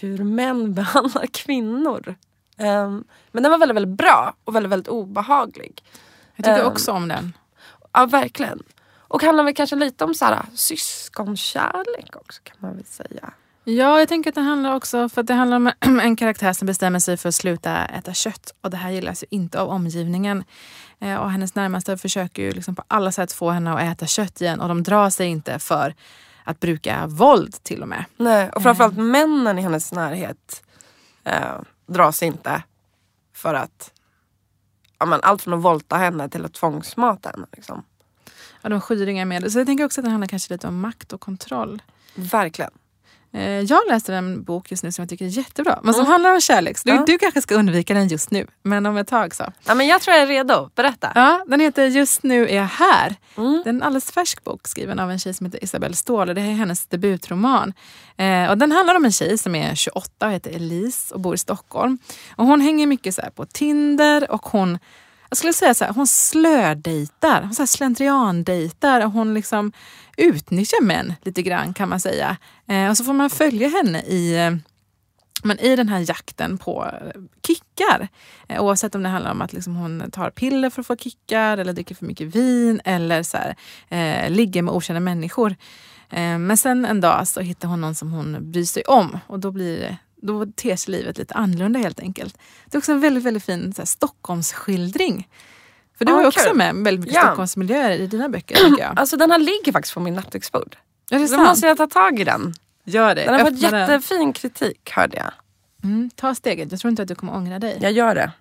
hur 0.00 0.24
män 0.24 0.74
behandlar 0.74 1.26
kvinnor. 1.26 2.14
Ehm, 2.56 3.04
men 3.32 3.42
den 3.42 3.52
var 3.52 3.58
väldigt, 3.58 3.76
väldigt 3.76 3.96
bra 3.98 4.34
och 4.44 4.54
väldigt, 4.54 4.72
väldigt 4.72 4.88
obehaglig. 4.88 5.84
Jag 6.36 6.44
tycker 6.44 6.60
Ehm. 6.60 6.72
också 6.72 6.92
om 6.92 7.08
den. 7.08 7.32
Ja, 7.92 8.06
verkligen. 8.06 8.62
Och 9.08 9.22
handlar 9.22 9.44
väl 9.44 9.54
kanske 9.54 9.76
lite 9.76 10.04
om 10.04 10.14
så 10.14 10.24
här, 10.24 10.42
syskonkärlek 10.54 12.16
också 12.16 12.40
kan 12.44 12.56
man 12.60 12.76
väl 12.76 12.84
säga. 12.84 13.32
Ja, 13.68 13.98
jag 13.98 14.08
tänker 14.08 14.30
att 14.30 14.34
det 14.34 14.40
handlar 14.40 14.74
också 14.74 15.08
för 15.08 15.20
att 15.20 15.26
det 15.26 15.34
handlar 15.34 15.56
om 15.56 15.72
en 16.00 16.16
karaktär 16.16 16.52
som 16.52 16.66
bestämmer 16.66 16.98
sig 16.98 17.16
för 17.16 17.28
att 17.28 17.34
sluta 17.34 17.84
äta 17.86 18.14
kött. 18.14 18.54
Och 18.60 18.70
det 18.70 18.76
här 18.76 18.90
gillas 18.90 19.22
ju 19.22 19.26
inte 19.30 19.60
av 19.60 19.68
omgivningen. 19.68 20.44
Eh, 21.00 21.16
Och 21.16 21.30
hennes 21.30 21.54
närmaste 21.54 21.96
försöker 21.96 22.42
ju 22.42 22.50
liksom 22.50 22.74
på 22.74 22.82
alla 22.88 23.12
sätt 23.12 23.32
få 23.32 23.50
henne 23.50 23.72
att 23.72 23.80
äta 23.80 24.06
kött 24.06 24.40
igen 24.40 24.60
och 24.60 24.68
de 24.68 24.82
drar 24.82 25.10
sig 25.10 25.26
inte 25.26 25.58
för 25.58 25.94
att 26.44 26.60
bruka 26.60 27.06
våld 27.06 27.62
till 27.62 27.82
och 27.82 27.88
med. 27.88 28.04
Nej, 28.16 28.50
och 28.50 28.62
framförallt 28.62 28.96
männen 28.98 29.58
i 29.58 29.62
hennes 29.62 29.92
närhet 29.92 30.62
eh, 31.24 31.60
drar 31.86 32.12
sig 32.12 32.28
inte 32.28 32.62
för 33.34 33.54
att 33.54 33.92
ja, 34.98 35.06
men, 35.06 35.20
allt 35.22 35.42
från 35.42 35.54
att 35.54 35.62
våldta 35.62 35.96
henne 35.96 36.28
till 36.28 36.44
att 36.44 36.52
tvångsmata 36.52 37.30
henne. 37.30 37.46
Liksom. 37.52 37.82
Ja, 38.62 38.68
de 38.68 38.80
skyr 38.80 39.06
inga 39.06 39.24
medel. 39.24 39.50
Så 39.52 39.58
jag 39.58 39.66
tänker 39.66 39.84
också 39.84 40.00
att 40.00 40.04
det 40.04 40.10
handlar 40.10 40.28
kanske 40.28 40.54
lite 40.54 40.68
om 40.68 40.80
makt 40.80 41.12
och 41.12 41.20
kontroll. 41.20 41.82
Verkligen. 42.14 42.70
Eh, 43.36 43.60
jag 43.60 43.80
läser 43.88 44.12
en 44.12 44.42
bok 44.44 44.70
just 44.70 44.82
nu 44.82 44.92
som 44.92 45.02
jag 45.02 45.08
tycker 45.08 45.24
är 45.24 45.28
jättebra, 45.28 45.80
men 45.82 45.94
som 45.94 46.00
Mm. 46.00 46.10
handlar 46.12 46.34
om 46.34 46.40
kärlek. 46.40 46.76
Du, 46.84 46.90
Ja. 46.90 47.04
du 47.06 47.18
kanske 47.18 47.42
ska 47.42 47.54
undvika 47.54 47.94
den 47.94 48.08
just 48.08 48.30
nu, 48.30 48.46
men 48.62 48.86
om 48.86 48.96
ett 48.96 49.08
tag 49.08 49.34
så. 49.34 49.52
Ja, 49.66 49.74
men 49.74 49.86
jag 49.86 50.00
tror 50.00 50.14
jag 50.16 50.22
är 50.22 50.26
redo. 50.26 50.70
Berätta. 50.74 51.12
Ja, 51.14 51.44
den 51.46 51.60
heter 51.60 51.86
Just 51.86 52.22
nu 52.22 52.48
är 52.48 52.56
jag 52.56 52.64
här. 52.64 53.14
Mm. 53.36 53.60
Det 53.64 53.68
är 53.70 53.74
en 53.74 53.82
alldeles 53.82 54.10
färsk 54.10 54.44
bok 54.44 54.68
skriven 54.68 54.98
av 54.98 55.10
en 55.10 55.18
tjej 55.18 55.34
som 55.34 55.46
heter 55.46 55.64
Isabelle 55.64 55.94
Ståhl 55.96 56.26
det 56.34 56.40
är 56.40 56.44
hennes 56.44 56.86
debutroman. 56.86 57.72
Eh, 58.16 58.50
och 58.50 58.58
den 58.58 58.72
handlar 58.72 58.94
om 58.94 59.04
en 59.04 59.12
tjej 59.12 59.38
som 59.38 59.54
är 59.54 59.74
28 59.74 60.26
och 60.26 60.32
heter 60.32 60.50
Elise 60.50 61.14
och 61.14 61.20
bor 61.20 61.34
i 61.34 61.38
Stockholm. 61.38 61.98
Och 62.36 62.46
hon 62.46 62.60
hänger 62.60 62.86
mycket 62.86 63.14
så 63.14 63.22
på 63.34 63.46
Tinder 63.46 64.30
och 64.30 64.46
hon 64.46 64.78
jag 65.28 65.38
skulle 65.38 65.52
säga 65.52 65.74
så 65.74 65.84
här, 65.84 65.92
hon 65.92 66.06
slödejtar, 66.06 67.42
hon 67.42 67.54
så 67.54 67.62
här 67.62 67.66
slentriandejtar 67.66 69.04
och 69.04 69.12
hon 69.12 69.34
liksom 69.34 69.72
utnyttjar 70.16 70.82
män 70.82 71.14
lite 71.22 71.42
grann 71.42 71.74
kan 71.74 71.88
man 71.88 72.00
säga. 72.00 72.36
Eh, 72.68 72.90
och 72.90 72.96
så 72.96 73.04
får 73.04 73.12
man 73.12 73.30
följa 73.30 73.68
henne 73.68 74.02
i 74.02 74.36
eh, 74.36 74.56
men 75.42 75.60
i 75.60 75.76
den 75.76 75.88
här 75.88 76.04
jakten 76.08 76.58
på 76.58 76.84
eh, 76.84 77.20
kickar, 77.46 78.08
eh, 78.48 78.62
oavsett 78.62 78.94
om 78.94 79.02
det 79.02 79.08
handlar 79.08 79.30
om 79.30 79.42
att 79.42 79.52
liksom 79.52 79.76
hon 79.76 80.10
tar 80.10 80.30
piller 80.30 80.70
för 80.70 80.80
att 80.80 80.86
få 80.86 80.96
kickar 80.96 81.58
eller 81.58 81.72
dricker 81.72 81.94
för 81.94 82.06
mycket 82.06 82.26
vin 82.26 82.80
eller 82.84 83.22
så 83.22 83.36
här, 83.36 83.56
eh, 83.88 84.30
ligger 84.30 84.62
med 84.62 84.74
okända 84.74 85.00
människor. 85.00 85.56
Eh, 86.10 86.38
men 86.38 86.56
sen 86.56 86.84
en 86.84 87.00
dag 87.00 87.28
så 87.28 87.40
hittar 87.40 87.68
hon 87.68 87.80
någon 87.80 87.94
som 87.94 88.12
hon 88.12 88.50
bryr 88.52 88.64
sig 88.64 88.82
om 88.82 89.18
och 89.26 89.40
då, 89.40 89.50
blir 89.50 89.78
det, 89.78 89.96
då 90.22 90.46
ter 90.46 90.76
sig 90.76 90.92
livet 90.92 91.18
lite 91.18 91.34
annorlunda 91.34 91.78
helt 91.78 92.00
enkelt. 92.00 92.38
Det 92.66 92.76
är 92.76 92.78
också 92.78 92.92
en 92.92 93.00
väldigt, 93.00 93.24
väldigt 93.24 93.44
fin 93.44 93.72
så 93.74 93.82
här, 93.82 93.86
Stockholmsskildring. 93.86 95.28
För 95.98 96.04
du 96.04 96.10
Ja, 96.12 96.16
har 96.16 96.22
ju 96.22 96.28
också 96.28 96.48
kul. 96.48 96.56
med 96.56 96.74
väldigt 96.74 97.00
mycket 97.00 97.14
Ja. 97.14 97.20
Stockholmsmiljöer 97.22 97.90
i 97.90 98.06
dina 98.06 98.28
böcker. 98.28 98.58
Jag. 98.78 98.92
Alltså 98.98 99.16
den 99.16 99.30
här 99.30 99.38
ligger 99.38 99.72
faktiskt 99.72 99.94
på 99.94 100.00
min 100.00 100.14
nattduksbord. 100.14 100.76
Är 101.10 101.18
det 101.18 101.26
Då 101.30 101.38
måste 101.38 101.66
jag 101.66 101.76
ta 101.76 101.86
tag 101.86 102.20
i 102.20 102.24
den. 102.24 102.54
Gör 102.84 103.14
det. 103.14 103.24
Den 103.24 103.34
har 103.34 103.40
fått 103.40 103.64
Öppna 103.64 103.70
den. 103.70 103.80
jättefin 103.80 104.32
kritik 104.32 104.90
hörde 104.90 105.16
jag. 105.16 105.32
Mm, 105.84 106.10
ta 106.14 106.34
steget. 106.34 106.70
Jag 106.72 106.80
tror 106.80 106.88
inte 106.90 107.02
att 107.02 107.08
du 107.08 107.14
kommer 107.14 107.34
ångra 107.34 107.58
dig. 107.58 107.78
Jag 107.80 107.92
gör 107.92 108.14
det. 108.14 108.32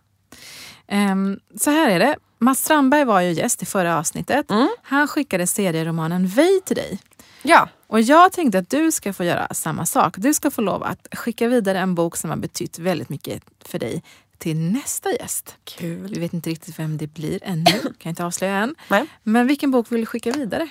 Ehm, 0.87 1.39
så 1.59 1.71
här 1.71 1.89
är 1.89 1.99
det. 1.99 2.15
Mats 2.39 2.59
Strandberg 2.63 3.05
var 3.05 3.21
ju 3.21 3.31
gäst 3.31 3.61
i 3.61 3.65
förra 3.65 3.97
avsnittet. 3.99 4.51
Mm. 4.51 4.69
Han 4.83 5.07
skickade 5.07 5.47
serieromanen 5.47 6.27
Vej 6.27 6.61
till 6.65 6.75
dig. 6.75 6.99
Ja. 7.43 7.69
Och 7.87 8.01
jag 8.01 8.31
tänkte 8.31 8.57
att 8.59 8.69
du 8.69 8.91
ska 8.91 9.13
få 9.13 9.23
göra 9.23 9.47
samma 9.51 9.85
sak. 9.85 10.13
Du 10.17 10.33
ska 10.33 10.51
få 10.51 10.61
lov 10.61 10.83
att 10.83 11.07
skicka 11.15 11.47
vidare 11.47 11.79
en 11.79 11.95
bok 11.95 12.17
som 12.17 12.29
har 12.29 12.37
betytt 12.37 12.79
väldigt 12.79 13.09
mycket 13.09 13.43
för 13.65 13.79
dig 13.79 14.03
till 14.37 14.57
nästa 14.57 15.11
gäst. 15.11 15.55
Vi 15.65 15.71
Kul. 15.77 16.19
vet 16.19 16.33
inte 16.33 16.49
riktigt 16.49 16.79
vem 16.79 16.97
det 16.97 17.07
blir 17.07 17.39
ännu, 17.43 17.93
kan 17.99 18.09
inte 18.09 18.25
avslöja 18.25 18.55
än. 18.55 18.75
Nej. 18.87 19.05
Men 19.23 19.47
vilken 19.47 19.71
bok 19.71 19.91
vill 19.91 19.99
du 19.99 20.05
skicka 20.05 20.31
vidare? 20.31 20.69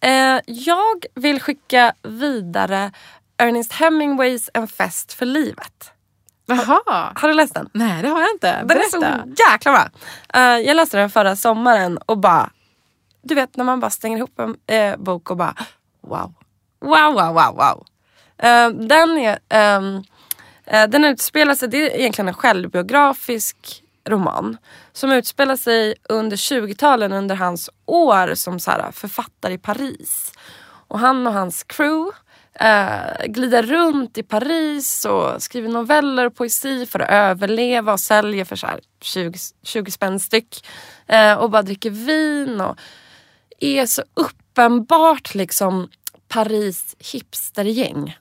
Eh, 0.00 0.40
jag 0.46 1.04
vill 1.14 1.40
skicka 1.40 1.92
vidare 2.02 2.92
Ernest 3.38 3.72
Hemingways 3.72 4.50
En 4.54 4.68
fest 4.68 5.12
för 5.12 5.26
livet. 5.26 5.90
Jaha! 6.46 7.12
Har 7.14 7.28
du 7.28 7.34
läst 7.34 7.54
den? 7.54 7.68
Nej, 7.72 8.02
det 8.02 8.08
har 8.08 8.20
jag 8.20 8.30
inte. 8.30 8.64
Den 8.64 8.78
är 8.78 8.90
så 8.90 9.00
Berätta. 9.00 9.24
jäkla 9.52 9.72
bra. 9.72 9.88
Eh, 10.34 10.58
jag 10.58 10.74
läste 10.76 10.96
den 10.96 11.10
förra 11.10 11.36
sommaren 11.36 11.98
och 11.98 12.18
bara, 12.18 12.50
du 13.22 13.34
vet 13.34 13.56
när 13.56 13.64
man 13.64 13.80
bara 13.80 13.90
stänger 13.90 14.18
ihop 14.18 14.38
en 14.40 14.56
eh, 14.66 14.96
bok 14.96 15.30
och 15.30 15.36
bara 15.36 15.54
wow. 16.10 16.34
Wow, 16.80 17.14
wow, 17.14 17.34
wow, 17.34 17.54
wow. 17.56 17.86
Uh, 18.42 18.86
den, 18.86 19.18
är, 19.18 19.38
um, 19.76 19.96
uh, 20.72 20.88
den 20.88 21.04
utspelar 21.04 21.54
sig, 21.54 21.68
det 21.68 21.76
är 21.76 22.00
egentligen 22.00 22.28
en 22.28 22.34
självbiografisk 22.34 23.82
roman 24.08 24.56
som 24.92 25.12
utspelar 25.12 25.56
sig 25.56 25.94
under 26.08 26.36
20-talen 26.36 27.12
under 27.12 27.36
hans 27.36 27.70
år 27.86 28.34
som 28.34 28.60
så 28.60 28.70
här, 28.70 28.92
författare 28.92 29.52
i 29.52 29.58
Paris. 29.58 30.32
Och 30.88 30.98
han 30.98 31.26
och 31.26 31.32
hans 31.32 31.62
crew 31.62 32.16
eh, 32.54 33.26
glider 33.26 33.62
runt 33.62 34.18
i 34.18 34.22
Paris 34.22 35.04
och 35.04 35.42
skriver 35.42 35.68
noveller 35.68 36.26
och 36.26 36.34
poesi 36.34 36.86
för 36.86 36.98
att 36.98 37.10
överleva 37.10 37.92
och 37.92 38.00
säljer 38.00 38.44
för 38.44 38.56
så 38.56 38.66
här 38.66 38.80
20, 39.00 39.38
20 39.62 39.90
spänn 39.90 40.20
styck. 40.20 40.66
Och 41.38 41.50
bara 41.50 41.62
dricker 41.62 41.90
vin 41.90 42.60
och 42.60 42.78
är 43.60 43.86
så 43.86 44.02
uppenbart 44.14 45.34
liksom 45.34 45.88
Paris 46.30 46.96
hipstergäng. 46.98 48.16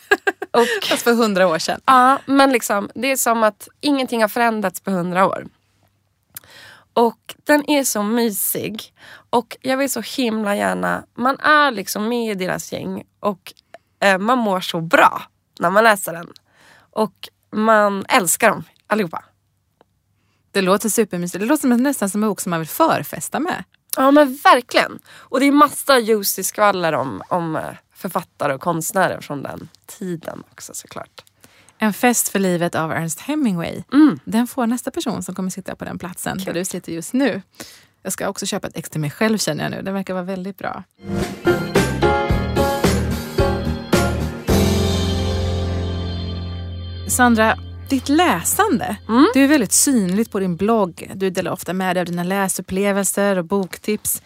och 0.50 0.88
Fast 0.88 1.02
för 1.02 1.14
hundra 1.14 1.48
år 1.48 1.58
sedan. 1.58 1.80
Ja, 1.84 2.18
men 2.26 2.52
liksom, 2.52 2.90
det 2.94 3.10
är 3.12 3.16
som 3.16 3.42
att 3.42 3.68
ingenting 3.80 4.20
har 4.20 4.28
förändrats 4.28 4.80
på 4.80 4.90
hundra 4.90 5.26
år. 5.26 5.46
Och 6.92 7.34
den 7.44 7.70
är 7.70 7.84
så 7.84 8.02
mysig. 8.02 8.94
Och 9.30 9.56
jag 9.60 9.76
vill 9.76 9.90
så 9.90 10.00
himla 10.00 10.56
gärna, 10.56 11.04
man 11.14 11.38
är 11.40 11.70
liksom 11.70 12.08
med 12.08 12.30
i 12.30 12.34
deras 12.34 12.72
gäng 12.72 13.04
och 13.20 13.52
eh, 14.00 14.18
man 14.18 14.38
mår 14.38 14.60
så 14.60 14.80
bra 14.80 15.22
när 15.58 15.70
man 15.70 15.84
läser 15.84 16.12
den. 16.12 16.32
Och 16.90 17.28
man 17.50 18.04
älskar 18.08 18.50
dem 18.50 18.64
allihopa. 18.86 19.24
Det 20.50 20.60
låter 20.60 20.88
supermysigt. 20.88 21.40
Det 21.40 21.46
låter 21.46 21.68
nästan 21.68 22.10
som 22.10 22.22
en 22.22 22.28
bok 22.28 22.40
som 22.40 22.50
man 22.50 22.60
vill 22.60 22.68
förfesta 22.68 23.40
med. 23.40 23.64
Ja 23.96 24.10
men 24.10 24.38
verkligen. 24.44 24.98
Och 25.08 25.40
det 25.40 25.46
är 25.46 25.52
massa 25.52 25.98
juicy 25.98 26.42
skvaller 26.42 26.92
om, 26.92 27.22
om 27.28 27.56
eh, 27.56 27.62
författare 27.94 28.54
och 28.54 28.60
konstnärer 28.60 29.20
från 29.20 29.42
den 29.42 29.68
tiden 29.86 30.42
också 30.50 30.74
såklart. 30.74 31.24
En 31.78 31.92
fest 31.92 32.28
för 32.28 32.38
livet 32.38 32.74
av 32.74 32.92
Ernest 32.92 33.20
Hemingway. 33.20 33.82
Mm. 33.92 34.18
Den 34.24 34.46
får 34.46 34.66
nästa 34.66 34.90
person 34.90 35.22
som 35.22 35.34
kommer 35.34 35.50
sitta 35.50 35.76
på 35.76 35.84
den 35.84 35.98
platsen 35.98 36.38
där 36.38 36.52
du 36.54 36.64
sitter 36.64 36.92
just 36.92 37.12
nu. 37.12 37.42
Jag 38.02 38.12
ska 38.12 38.28
också 38.28 38.46
köpa 38.46 38.68
ett 38.68 38.76
ex 38.76 38.90
till 38.90 39.00
mig 39.00 39.10
själv 39.10 39.38
känner 39.38 39.64
jag 39.64 39.70
nu. 39.70 39.82
Det 39.82 39.92
verkar 39.92 40.14
vara 40.14 40.24
väldigt 40.24 40.58
bra. 40.58 40.84
Sandra, 47.08 47.58
ditt 47.92 48.08
läsande. 48.08 48.96
Mm. 49.08 49.26
Du 49.34 49.44
är 49.44 49.48
väldigt 49.48 49.72
synligt 49.72 50.30
på 50.30 50.38
din 50.38 50.56
blogg. 50.56 51.10
Du 51.14 51.30
delar 51.30 51.52
ofta 51.52 51.72
med 51.72 51.96
dig 51.96 52.00
av 52.00 52.06
dina 52.06 52.24
läsupplevelser 52.24 53.38
och 53.38 53.44
boktips. 53.44 54.22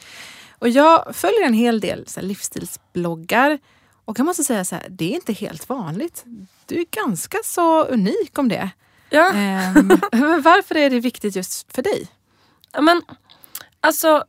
Och 0.59 0.68
jag 0.68 1.16
följer 1.16 1.46
en 1.46 1.52
hel 1.52 1.81
del 1.81 2.05
så 2.07 2.20
här, 2.20 2.26
livsstilsbloggar. 2.26 3.59
Och 4.05 4.18
jag 4.18 4.24
måste 4.24 4.44
säga 4.44 4.64
så 4.64 4.74
här, 4.74 4.87
det 4.90 5.05
är 5.05 5.14
inte 5.14 5.33
helt 5.33 5.68
vanligt. 5.68 6.24
Du 6.66 6.81
är 6.81 6.85
ganska 6.90 7.38
så 7.44 7.85
unik 7.85 8.38
om 8.38 8.48
det. 8.48 8.70
Ja. 9.11 9.33
Ehm, 9.33 9.88
varför 10.42 10.76
är 10.76 10.90
det 10.90 11.00
viktigt 11.00 11.37
just 11.37 11.72
för 11.72 11.83
dig? 11.83 12.07
Ja, 12.72 12.81
Men, 12.81 13.02
alltså, 13.81 14.24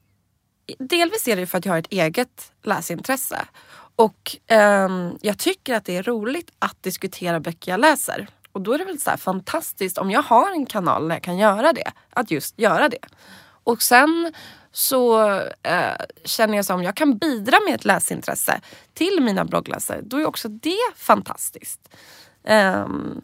delvis 0.79 1.27
är 1.27 1.35
det 1.35 1.47
för 1.47 1.57
att 1.57 1.65
jag 1.65 1.73
har 1.73 1.79
ett 1.79 1.91
eget 1.91 2.51
läsintresse. 2.63 3.45
Och 3.95 4.37
ehm, 4.47 5.17
jag 5.21 5.37
tycker 5.37 5.75
att 5.75 5.85
det 5.85 5.97
är 5.97 6.03
roligt 6.03 6.51
att 6.59 6.83
diskutera 6.83 7.39
böcker 7.39 7.71
jag 7.71 7.79
läser. 7.79 8.27
Och 8.57 8.63
då 8.63 8.73
är 8.73 8.77
det 8.77 8.85
väl 8.85 8.99
så 8.99 9.09
här 9.09 9.17
fantastiskt 9.17 9.97
om 9.97 10.11
jag 10.11 10.21
har 10.21 10.51
en 10.51 10.65
kanal 10.65 11.07
där 11.07 11.15
jag 11.15 11.23
kan 11.23 11.37
göra 11.37 11.73
det. 11.73 11.91
Att 12.09 12.31
just 12.31 12.59
göra 12.59 12.89
det. 12.89 13.05
Och 13.63 13.81
sen 13.81 14.33
så 14.71 15.31
eh, 15.63 15.95
känner 16.23 16.55
jag 16.55 16.65
som 16.65 16.83
jag 16.83 16.95
kan 16.95 17.17
bidra 17.17 17.57
med 17.65 17.75
ett 17.75 17.85
läsintresse 17.85 18.61
till 18.93 19.21
mina 19.21 19.45
bloggläsare. 19.45 20.01
Då 20.01 20.17
är 20.17 20.25
också 20.25 20.47
det 20.47 20.93
fantastiskt. 20.95 21.89
Ehm, 22.43 23.21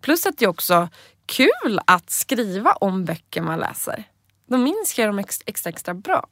plus 0.00 0.26
att 0.26 0.38
det 0.38 0.44
är 0.44 0.48
också 0.48 0.88
kul 1.26 1.80
att 1.84 2.10
skriva 2.10 2.72
om 2.72 3.04
böcker 3.04 3.42
man 3.42 3.58
läser. 3.58 4.04
Då 4.46 4.56
minns 4.56 4.98
jag 4.98 5.08
dem 5.08 5.18
extra, 5.18 5.70
extra 5.70 5.94
bra. 5.94 6.26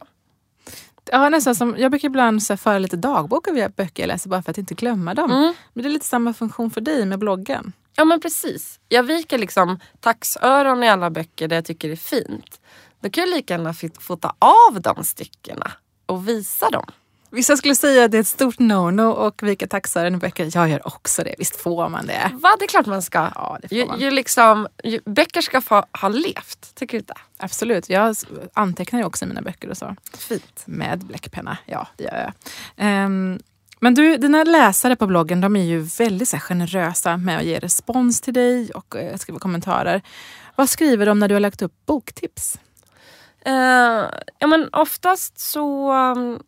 Ja, 1.12 1.29
nästan 1.29 1.55
som, 1.55 1.75
jag 1.79 1.90
brukar 1.90 2.09
ibland 2.09 2.43
så 2.43 2.53
här, 2.53 2.57
föra 2.59 2.79
lite 2.79 2.97
dagbok 2.97 3.49
av 3.49 3.55
böcker 3.77 4.03
jag 4.03 4.09
läser 4.09 4.29
bara 4.31 4.43
för 4.43 4.51
att 4.51 4.59
inte 4.59 4.75
glömma 4.75 5.14
dem. 5.14 5.31
Mm. 5.33 5.55
Men 5.73 5.83
det 5.83 5.88
är 5.88 5.93
lite 5.93 6.07
samma 6.07 6.35
funktion 6.35 6.71
för 6.71 6.81
dig 6.81 7.07
med 7.07 7.19
bloggen. 7.19 7.73
Ja 7.97 8.05
men 8.05 8.21
precis. 8.21 8.81
Jag 8.88 9.03
viker 9.03 9.38
liksom 9.38 9.79
taxöron 10.01 10.83
i 10.83 10.88
alla 10.88 11.11
böcker 11.11 11.49
där 11.49 11.57
jag 11.57 11.64
tycker 11.64 11.88
det 11.88 11.95
är 11.95 11.97
fint. 11.97 12.61
Då 13.01 13.11
kan 13.11 13.21
jag 13.25 13.31
lika 13.37 13.55
gärna 13.55 13.75
få- 13.75 13.88
få 14.01 14.17
ta 14.17 14.35
av 14.38 14.81
de 14.81 15.05
styckena 15.05 15.73
och 16.07 16.29
visa 16.29 16.71
dem. 16.71 16.85
Vissa 17.35 17.57
skulle 17.57 17.75
säga 17.75 18.05
att 18.05 18.11
det 18.11 18.18
är 18.18 18.20
ett 18.20 18.27
stort 18.27 18.59
no-no 18.59 19.11
och 19.12 19.42
vika 19.42 19.66
taxaren 19.66 20.14
i 20.14 20.16
böcker. 20.16 20.51
Jag 20.55 20.68
gör 20.68 20.87
också 20.87 21.25
det. 21.25 21.35
Visst 21.38 21.57
får 21.57 21.88
man 21.88 22.07
det? 22.07 22.31
Va, 22.33 22.49
det 22.59 22.64
är 22.64 22.68
klart 22.68 22.87
man 22.87 23.03
ska. 23.03 23.18
Ja, 23.35 23.59
det 23.62 23.68
får 23.68 23.79
Ju, 23.79 23.87
man. 23.87 24.01
ju 24.01 24.11
liksom, 24.11 24.68
ju, 24.85 25.01
böcker 25.05 25.40
ska 25.40 25.61
få 25.61 25.85
ha 26.01 26.09
levt, 26.09 26.75
tycker 26.75 26.99
du 26.99 27.01
inte? 27.01 27.14
Absolut. 27.37 27.88
Jag 27.88 28.16
antecknar 28.53 29.01
ju 29.01 29.07
också 29.07 29.25
i 29.25 29.29
mina 29.29 29.42
böcker 29.42 29.70
och 29.70 29.77
så. 29.77 29.97
Fint. 30.18 30.62
Med 30.66 30.99
bläckpenna. 31.05 31.59
Ja, 31.66 31.88
det 31.97 32.05
gör 32.05 32.20
jag. 32.20 32.33
Ehm, 32.77 33.38
men 33.81 33.94
du, 33.94 34.16
dina 34.16 34.44
läsare 34.44 34.97
på 34.97 35.07
bloggen 35.07 35.40
de 35.40 35.57
är 35.57 35.64
ju 35.64 35.81
väldigt 35.81 36.29
så 36.29 36.37
här, 36.37 36.40
generösa 36.40 37.16
med 37.16 37.38
att 37.38 37.44
ge 37.44 37.59
respons 37.59 38.20
till 38.20 38.35
dig 38.35 38.70
och 38.70 38.97
eh, 38.97 39.16
skriva 39.16 39.38
kommentarer. 39.38 40.03
Vad 40.57 40.70
skriver 40.70 41.07
de 41.07 41.18
när 41.18 41.29
du 41.29 41.35
har 41.35 41.40
lagt 41.40 41.62
upp 41.62 41.87
boktips? 41.87 42.59
Eh, 43.47 43.53
ja, 44.38 44.47
men 44.47 44.68
oftast 44.73 45.38
så 45.38 45.92
um, 45.92 46.42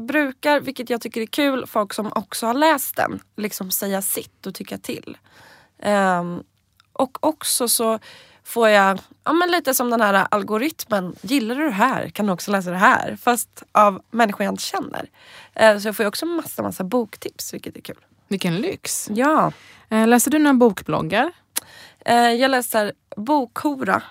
brukar, 0.00 0.60
vilket 0.60 0.90
jag 0.90 1.00
tycker 1.00 1.20
är 1.20 1.26
kul, 1.26 1.66
folk 1.66 1.94
som 1.94 2.12
också 2.14 2.46
har 2.46 2.54
läst 2.54 2.96
den 2.96 3.20
liksom 3.36 3.70
säga 3.70 4.02
sitt 4.02 4.46
och 4.46 4.54
tycka 4.54 4.78
till. 4.78 5.18
Ehm, 5.78 6.42
och 6.92 7.18
också 7.26 7.68
så 7.68 7.98
får 8.44 8.68
jag, 8.68 9.00
ja, 9.24 9.32
men 9.32 9.50
lite 9.50 9.74
som 9.74 9.90
den 9.90 10.00
här 10.00 10.26
algoritmen, 10.30 11.16
gillar 11.22 11.54
du 11.54 11.64
det 11.64 11.70
här 11.70 12.08
kan 12.08 12.26
du 12.26 12.32
också 12.32 12.50
läsa 12.50 12.70
det 12.70 12.76
här. 12.76 13.16
Fast 13.22 13.62
av 13.72 14.02
människor 14.10 14.44
jag 14.44 14.52
inte 14.52 14.62
känner. 14.62 15.10
Eh, 15.54 15.78
så 15.78 15.88
jag 15.88 15.96
får 15.96 16.04
ju 16.04 16.08
också 16.08 16.26
massa, 16.26 16.62
massa 16.62 16.84
boktips 16.84 17.54
vilket 17.54 17.76
är 17.76 17.80
kul. 17.80 18.04
Vilken 18.28 18.56
lyx. 18.56 19.08
Ja. 19.10 19.52
Eh, 19.88 20.06
läser 20.06 20.30
du 20.30 20.38
några 20.38 20.54
bokbloggar? 20.54 21.32
Eh, 22.04 22.16
jag 22.16 22.50
läser 22.50 22.92
Bokhora. 23.16 24.02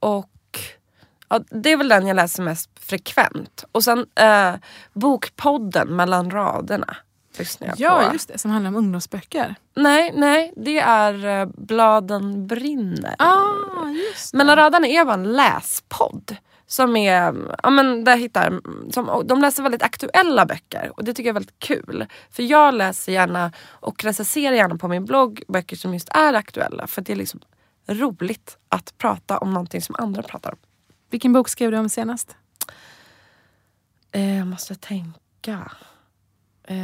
Och 0.00 0.33
ja, 1.28 1.40
det 1.50 1.72
är 1.72 1.76
väl 1.76 1.88
den 1.88 2.06
jag 2.06 2.14
läser 2.14 2.42
mest 2.42 2.70
frekvent. 2.80 3.64
Och 3.72 3.84
sen 3.84 4.06
eh, 4.14 4.54
Bokpodden 4.92 5.88
mellan 5.96 6.30
raderna. 6.30 6.96
Lyssnar 7.38 7.68
jag 7.68 7.80
Ja, 7.80 8.02
på. 8.08 8.12
just 8.12 8.28
det. 8.28 8.38
Som 8.38 8.50
handlar 8.50 8.68
om 8.68 8.76
ungdomsböcker. 8.76 9.54
Nej, 9.76 10.12
nej, 10.16 10.52
det 10.56 10.78
är 10.78 11.26
eh, 11.40 11.46
Bladen 11.56 12.46
brinner. 12.46 13.14
Ah, 13.18 13.88
just 13.88 14.32
det. 14.32 14.38
Mellan 14.38 14.56
raderna 14.56 14.86
är 14.86 15.04
bara 15.04 15.14
en 15.14 15.32
läspodd. 15.32 16.36
Som 16.66 16.96
är, 16.96 17.34
ja 17.62 17.70
men 17.70 18.04
där 18.04 18.16
hittar, 18.16 18.60
som, 18.92 19.22
de 19.26 19.40
läser 19.40 19.62
väldigt 19.62 19.82
aktuella 19.82 20.46
böcker 20.46 20.92
och 20.96 21.04
det 21.04 21.14
tycker 21.14 21.28
jag 21.28 21.32
är 21.36 21.40
väldigt 21.40 21.58
kul. 21.58 22.06
För 22.30 22.42
jag 22.42 22.74
läser 22.74 23.12
gärna 23.12 23.52
och 23.68 24.04
recenserar 24.04 24.54
gärna 24.54 24.76
på 24.76 24.88
min 24.88 25.04
blogg 25.04 25.42
böcker 25.48 25.76
som 25.76 25.94
just 25.94 26.08
är 26.08 26.34
aktuella. 26.34 26.86
För 26.86 27.02
det 27.02 27.12
är 27.12 27.16
liksom 27.16 27.40
roligt 27.88 28.58
att 28.68 28.98
prata 28.98 29.38
om 29.38 29.50
någonting 29.54 29.82
som 29.82 29.94
andra 29.98 30.22
pratar 30.22 30.50
om. 30.52 30.58
Vilken 31.14 31.32
bok 31.32 31.48
skrev 31.48 31.70
du 31.70 31.78
om 31.78 31.88
senast? 31.88 32.36
Eh, 34.12 34.36
jag 34.38 34.46
måste 34.46 34.74
tänka. 34.74 35.72
Eh, 36.64 36.76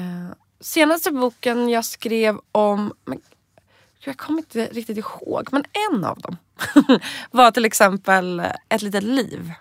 senaste 0.61 1.11
boken 1.11 1.69
jag 1.69 1.85
skrev 1.85 2.39
om, 2.53 2.93
men, 3.05 3.21
jag 3.99 4.17
kommer 4.17 4.39
inte 4.39 4.67
riktigt 4.67 4.99
ihåg, 4.99 5.49
men 5.53 5.65
en 5.91 6.05
av 6.05 6.19
dem 6.19 6.37
var 7.31 7.51
till 7.51 7.65
exempel 7.65 8.43
Ett 8.69 8.83
litet 8.83 9.03
liv. 9.03 9.53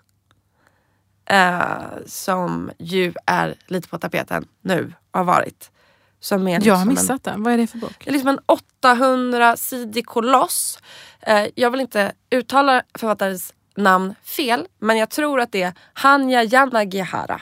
Eh, 1.26 1.82
som 2.06 2.72
ju 2.78 3.14
är 3.26 3.56
lite 3.68 3.88
på 3.88 3.98
tapeten 4.00 4.48
nu, 4.62 4.94
har 5.12 5.24
varit. 5.24 5.72
Som 6.20 6.48
är 6.48 6.52
Jag 6.52 6.58
har 6.58 6.62
liksom 6.62 6.82
en- 6.82 6.88
missat 6.88 7.24
den. 7.24 7.44
Vad 7.44 7.54
är 7.54 7.58
det 7.58 7.68
för 7.68 7.78
bok? 7.78 7.96
det 8.04 8.10
är 8.10 8.14
liksom 8.14 8.30
en 8.30 8.40
800-sidig 8.82 10.06
koloss. 10.06 10.80
Eh, 11.22 11.48
jag 11.56 11.72
vill 11.72 11.82
inte 11.82 12.14
uttala 12.30 12.84
författarens 12.98 13.54
namn 13.80 14.16
fel, 14.24 14.68
men 14.80 14.98
jag 14.98 15.10
tror 15.10 15.40
att 15.40 15.52
det 15.52 15.62
är 15.62 15.74
Hanya 15.94 16.44
Yanagihara. 16.44 17.42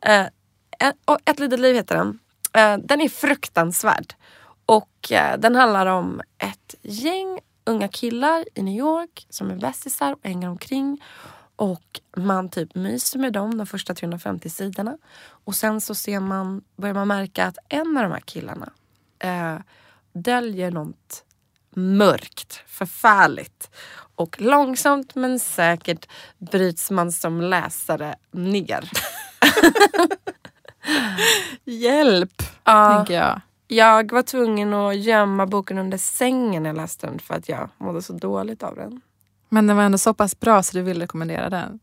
Eh, 0.00 0.26
ett, 0.78 0.96
och 1.04 1.18
ett 1.24 1.38
litet 1.38 1.60
liv 1.60 1.74
heter 1.74 1.96
den. 1.96 2.18
Eh, 2.52 2.78
den 2.78 3.00
är 3.00 3.08
fruktansvärd. 3.08 4.14
Och 4.66 5.12
eh, 5.12 5.38
den 5.38 5.54
handlar 5.54 5.86
om 5.86 6.20
ett 6.38 6.74
gäng 6.82 7.40
unga 7.64 7.88
killar 7.88 8.44
i 8.54 8.62
New 8.62 8.78
York 8.78 9.26
som 9.30 9.50
är 9.50 9.56
bästisar 9.56 10.12
och 10.12 10.20
hänger 10.22 10.48
omkring. 10.48 11.02
Och 11.56 12.00
man 12.16 12.48
typ 12.48 12.74
myser 12.74 13.18
med 13.18 13.32
dem 13.32 13.58
de 13.58 13.66
första 13.66 13.94
350 13.94 14.50
sidorna. 14.50 14.98
Och 15.26 15.54
sen 15.54 15.80
så 15.80 15.94
ser 15.94 16.20
man, 16.20 16.62
börjar 16.76 16.94
man 16.94 17.08
märka 17.08 17.46
att 17.46 17.58
en 17.68 17.96
av 17.96 18.02
de 18.02 18.12
här 18.12 18.20
killarna 18.20 18.72
eh, 19.18 19.56
döljer 20.12 20.70
något 20.70 21.24
mörkt, 21.76 22.62
förfärligt. 22.66 23.70
Och 24.16 24.40
långsamt 24.40 25.14
men 25.14 25.38
säkert 25.38 26.08
bryts 26.38 26.90
man 26.90 27.12
som 27.12 27.40
läsare 27.40 28.14
ner. 28.32 28.90
Hjälp! 31.64 32.42
Ja, 32.64 32.94
Tänker 32.96 33.14
jag. 33.14 33.40
jag 33.66 34.12
var 34.12 34.22
tvungen 34.22 34.74
att 34.74 34.96
gömma 34.96 35.46
boken 35.46 35.78
under 35.78 35.98
sängen 35.98 36.62
när 36.62 36.70
jag 36.70 36.76
läste 36.76 37.06
den 37.06 37.18
för 37.18 37.34
att 37.34 37.48
jag 37.48 37.68
mådde 37.78 38.02
så 38.02 38.12
dåligt 38.12 38.62
av 38.62 38.76
den. 38.76 39.00
Men 39.48 39.66
den 39.66 39.76
var 39.76 39.84
ändå 39.84 39.98
så 39.98 40.14
pass 40.14 40.40
bra 40.40 40.62
så 40.62 40.76
du 40.76 40.82
vill 40.82 41.00
rekommendera 41.00 41.50
den. 41.50 41.80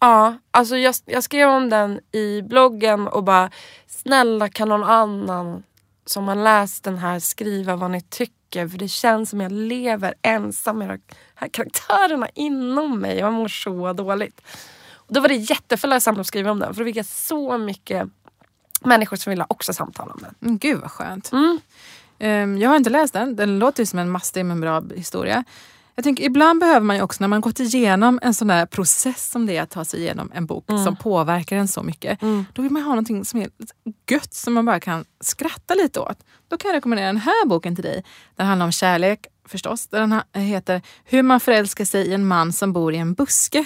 Ja, 0.00 0.38
alltså 0.50 0.76
jag, 0.76 0.94
jag 1.04 1.24
skrev 1.24 1.48
om 1.48 1.70
den 1.70 2.00
i 2.12 2.42
bloggen 2.42 3.08
och 3.08 3.24
bara 3.24 3.50
snälla 3.86 4.48
kan 4.48 4.68
någon 4.68 4.84
annan 4.84 5.62
som 6.06 6.28
har 6.28 6.34
läst 6.34 6.84
den 6.84 6.98
här 6.98 7.18
skriva 7.18 7.76
vad 7.76 7.90
ni 7.90 8.00
tycker 8.00 8.37
för 8.52 8.78
det 8.78 8.88
känns 8.88 9.30
som 9.30 9.40
jag 9.40 9.52
lever 9.52 10.14
ensam 10.22 10.78
med 10.78 10.88
de 10.88 11.00
här 11.34 11.48
karaktärerna 11.48 12.28
inom 12.34 13.00
mig 13.00 13.18
jag 13.18 13.32
mår 13.32 13.48
så 13.48 13.92
dåligt. 13.92 14.40
Och 14.92 15.14
då 15.14 15.20
var 15.20 15.28
det 15.28 15.34
jätteförlösande 15.34 16.20
att 16.20 16.26
skriva 16.26 16.50
om 16.50 16.58
den 16.58 16.74
för 16.74 16.80
då 16.80 16.86
fick 16.86 16.96
jag 16.96 17.06
så 17.06 17.58
mycket 17.58 18.08
människor 18.80 19.16
som 19.16 19.30
ville 19.30 19.46
också 19.48 19.72
samtala 19.72 20.12
om 20.12 20.20
den. 20.22 20.34
Mm, 20.42 20.58
gud 20.58 20.80
vad 20.80 20.90
skönt. 20.90 21.32
Mm. 21.32 21.60
Ehm, 22.18 22.58
jag 22.58 22.70
har 22.70 22.76
inte 22.76 22.90
läst 22.90 23.12
den. 23.12 23.36
Den 23.36 23.58
låter 23.58 23.82
ju 23.82 23.86
som 23.86 23.98
en 23.98 24.10
mastig 24.10 24.44
men 24.44 24.60
bra 24.60 24.82
historia. 24.96 25.44
Jag 25.98 26.04
tänker, 26.04 26.24
ibland 26.24 26.60
behöver 26.60 26.86
man 26.86 26.96
ju 26.96 27.02
också 27.02 27.16
när 27.20 27.28
man 27.28 27.40
gått 27.40 27.60
igenom 27.60 28.18
en 28.22 28.34
sån 28.34 28.48
där 28.48 28.66
process 28.66 29.30
som 29.30 29.46
det 29.46 29.56
är 29.56 29.62
att 29.62 29.70
ta 29.70 29.84
sig 29.84 30.00
igenom 30.00 30.30
en 30.34 30.46
bok 30.46 30.64
som 30.84 30.96
påverkar 30.96 31.56
en 31.56 31.68
så 31.68 31.82
mycket. 31.82 32.20
Då 32.52 32.62
vill 32.62 32.70
man 32.70 32.82
ha 32.82 32.88
någonting 32.88 33.24
som 33.24 33.40
är 33.40 33.48
gött 34.10 34.34
som 34.34 34.54
man 34.54 34.64
bara 34.64 34.80
kan 34.80 35.04
skratta 35.20 35.74
lite 35.74 36.00
åt. 36.00 36.18
Då 36.48 36.56
kan 36.56 36.68
jag 36.68 36.76
rekommendera 36.76 37.06
den 37.06 37.16
här 37.16 37.46
boken 37.46 37.74
till 37.74 37.84
dig. 37.84 38.04
Den 38.36 38.46
handlar 38.46 38.66
om 38.66 38.72
kärlek 38.72 39.26
förstås. 39.48 39.86
Den 39.86 40.20
heter 40.34 40.82
Hur 41.04 41.22
man 41.22 41.40
förälskar 41.40 41.84
sig 41.84 42.06
i 42.06 42.14
en 42.14 42.26
man 42.26 42.52
som 42.52 42.72
bor 42.72 42.94
i 42.94 42.96
en 42.96 43.14
buske. 43.14 43.64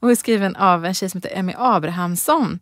Och 0.00 0.10
är 0.10 0.14
skriven 0.14 0.56
av 0.56 0.86
en 0.86 0.94
tjej 0.94 1.10
som 1.10 1.18
heter 1.22 1.38
Emmy 1.38 1.54
Abrahamsson. 1.56 2.58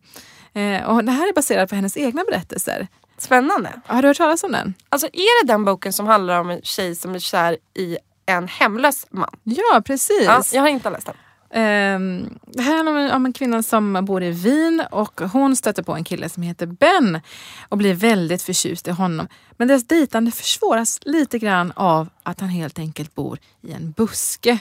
Eh, 0.53 0.83
och 0.83 1.05
det 1.05 1.13
här 1.13 1.29
är 1.29 1.33
baserat 1.35 1.71
på 1.71 1.75
hennes 1.77 1.97
egna 1.97 2.25
berättelser. 2.25 2.89
Spännande. 3.19 3.81
Har 3.87 4.03
du 4.03 4.09
hört 4.09 4.17
talas 4.17 4.45
om 4.45 4.53
den? 4.53 4.75
Alltså 4.89 5.07
är 5.07 5.45
det 5.45 5.53
den 5.53 5.65
boken 5.65 5.93
som 5.93 6.07
handlar 6.07 6.41
om 6.41 6.51
en 6.51 6.61
tjej 6.63 6.95
som 6.95 7.15
är 7.15 7.19
kär 7.19 7.57
i 7.75 7.99
en 8.29 8.49
hemlös 8.49 9.07
man? 9.11 9.31
Ja, 9.43 9.83
precis. 9.85 10.25
Ja, 10.25 10.43
jag 10.53 10.61
har 10.61 10.69
inte 10.69 10.91
läst 10.91 11.07
den. 11.07 11.15
Ehm, 11.51 12.39
det 12.47 12.63
här 12.63 12.77
handlar 12.77 12.93
om 12.93 12.99
en, 12.99 13.11
om 13.11 13.27
en 13.27 13.33
kvinna 13.33 13.63
som 13.63 14.05
bor 14.05 14.23
i 14.23 14.31
Wien 14.31 14.83
och 14.91 15.21
hon 15.21 15.57
stöter 15.57 15.83
på 15.83 15.95
en 15.95 16.05
kille 16.05 16.29
som 16.29 16.43
heter 16.43 16.67
Ben 16.67 17.21
och 17.69 17.79
blir 17.79 17.95
väldigt 17.95 18.43
förtjust 18.43 18.89
i 18.89 18.91
honom. 18.91 19.29
Men 19.57 19.69
deras 19.69 19.85
dejtande 19.85 20.31
försvåras 20.31 21.01
lite 21.03 21.39
grann 21.39 21.73
av 21.77 22.09
att 22.23 22.41
han 22.41 22.49
helt 22.49 22.79
enkelt 22.79 23.15
bor 23.15 23.39
i 23.63 23.73
en 23.73 23.91
buske. 23.93 24.59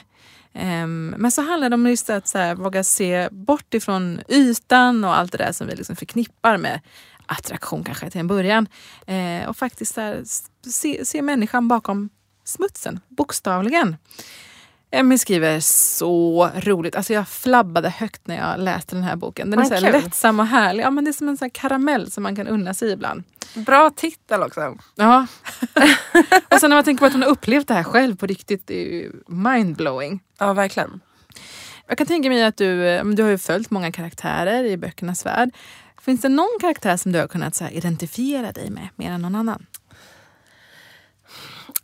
Ehm, 0.53 1.15
men 1.17 1.31
så 1.31 1.41
handlar 1.41 1.69
det 1.69 1.73
om 1.73 1.87
just 1.87 2.09
att 2.09 2.27
så 2.27 2.37
här, 2.37 2.55
våga 2.55 2.83
se 2.83 3.29
bort 3.31 3.73
ifrån 3.73 4.21
ytan 4.27 5.03
och 5.03 5.17
allt 5.17 5.31
det 5.31 5.37
där 5.37 5.51
som 5.51 5.67
vi 5.67 5.75
liksom 5.75 5.95
förknippar 5.95 6.57
med 6.57 6.79
attraktion 7.25 7.83
kanske 7.83 8.09
till 8.09 8.19
en 8.19 8.27
början. 8.27 8.67
Eh, 9.07 9.49
och 9.49 9.57
faktiskt 9.57 9.97
här, 9.97 10.23
se, 10.71 11.05
se 11.05 11.21
människan 11.21 11.67
bakom 11.67 12.09
smutsen, 12.47 12.99
bokstavligen. 13.07 13.95
Emmy 14.91 15.17
skriver 15.17 15.59
så 15.59 16.49
roligt. 16.55 16.95
Alltså 16.95 17.13
jag 17.13 17.27
flabbade 17.27 17.89
högt 17.89 18.27
när 18.27 18.37
jag 18.37 18.59
läste 18.59 18.95
den 18.95 19.03
här 19.03 19.15
boken. 19.15 19.51
Den 19.51 19.59
är 19.59 19.69
Vad 19.69 19.79
så 19.79 19.85
lättsam 19.85 20.39
och 20.39 20.47
härlig. 20.47 20.83
Ja, 20.83 20.91
men 20.91 21.03
det 21.03 21.11
är 21.11 21.13
som 21.13 21.29
en 21.29 21.37
här 21.41 21.49
karamell 21.49 22.11
som 22.11 22.23
man 22.23 22.35
kan 22.35 22.47
unna 22.47 22.73
sig 22.73 22.91
ibland. 22.91 23.23
Bra 23.55 23.89
titel 23.89 24.43
också. 24.43 24.77
Ja. 24.95 25.27
och 26.51 26.59
sen 26.59 26.69
när 26.69 26.77
man 26.77 26.83
tänker 26.83 26.99
på 26.99 27.05
att 27.05 27.13
hon 27.13 27.21
har 27.21 27.29
upplevt 27.29 27.67
det 27.67 27.73
här 27.73 27.83
själv 27.83 28.15
på 28.15 28.25
riktigt, 28.25 28.67
det 28.67 28.81
är 28.81 28.93
ju 28.93 29.11
mindblowing. 29.27 30.19
Ja, 30.39 30.53
verkligen. 30.53 30.99
Jag 31.87 31.97
kan 31.97 32.07
tänka 32.07 32.29
mig 32.29 32.43
att 32.43 32.57
du, 32.57 32.87
eh, 32.87 33.05
du 33.05 33.23
har 33.23 33.29
ju 33.29 33.37
följt 33.37 33.69
många 33.69 33.91
karaktärer 33.91 34.63
i 34.63 34.77
böckernas 34.77 35.25
värld. 35.25 35.49
Finns 36.01 36.21
det 36.21 36.29
någon 36.29 36.57
karaktär 36.61 36.97
som 36.97 37.11
du 37.11 37.19
har 37.19 37.27
kunnat 37.27 37.55
så 37.55 37.67
identifiera 37.67 38.51
dig 38.51 38.69
med 38.69 38.87
mer 38.95 39.11
än 39.11 39.21
någon 39.21 39.35
annan? 39.35 39.65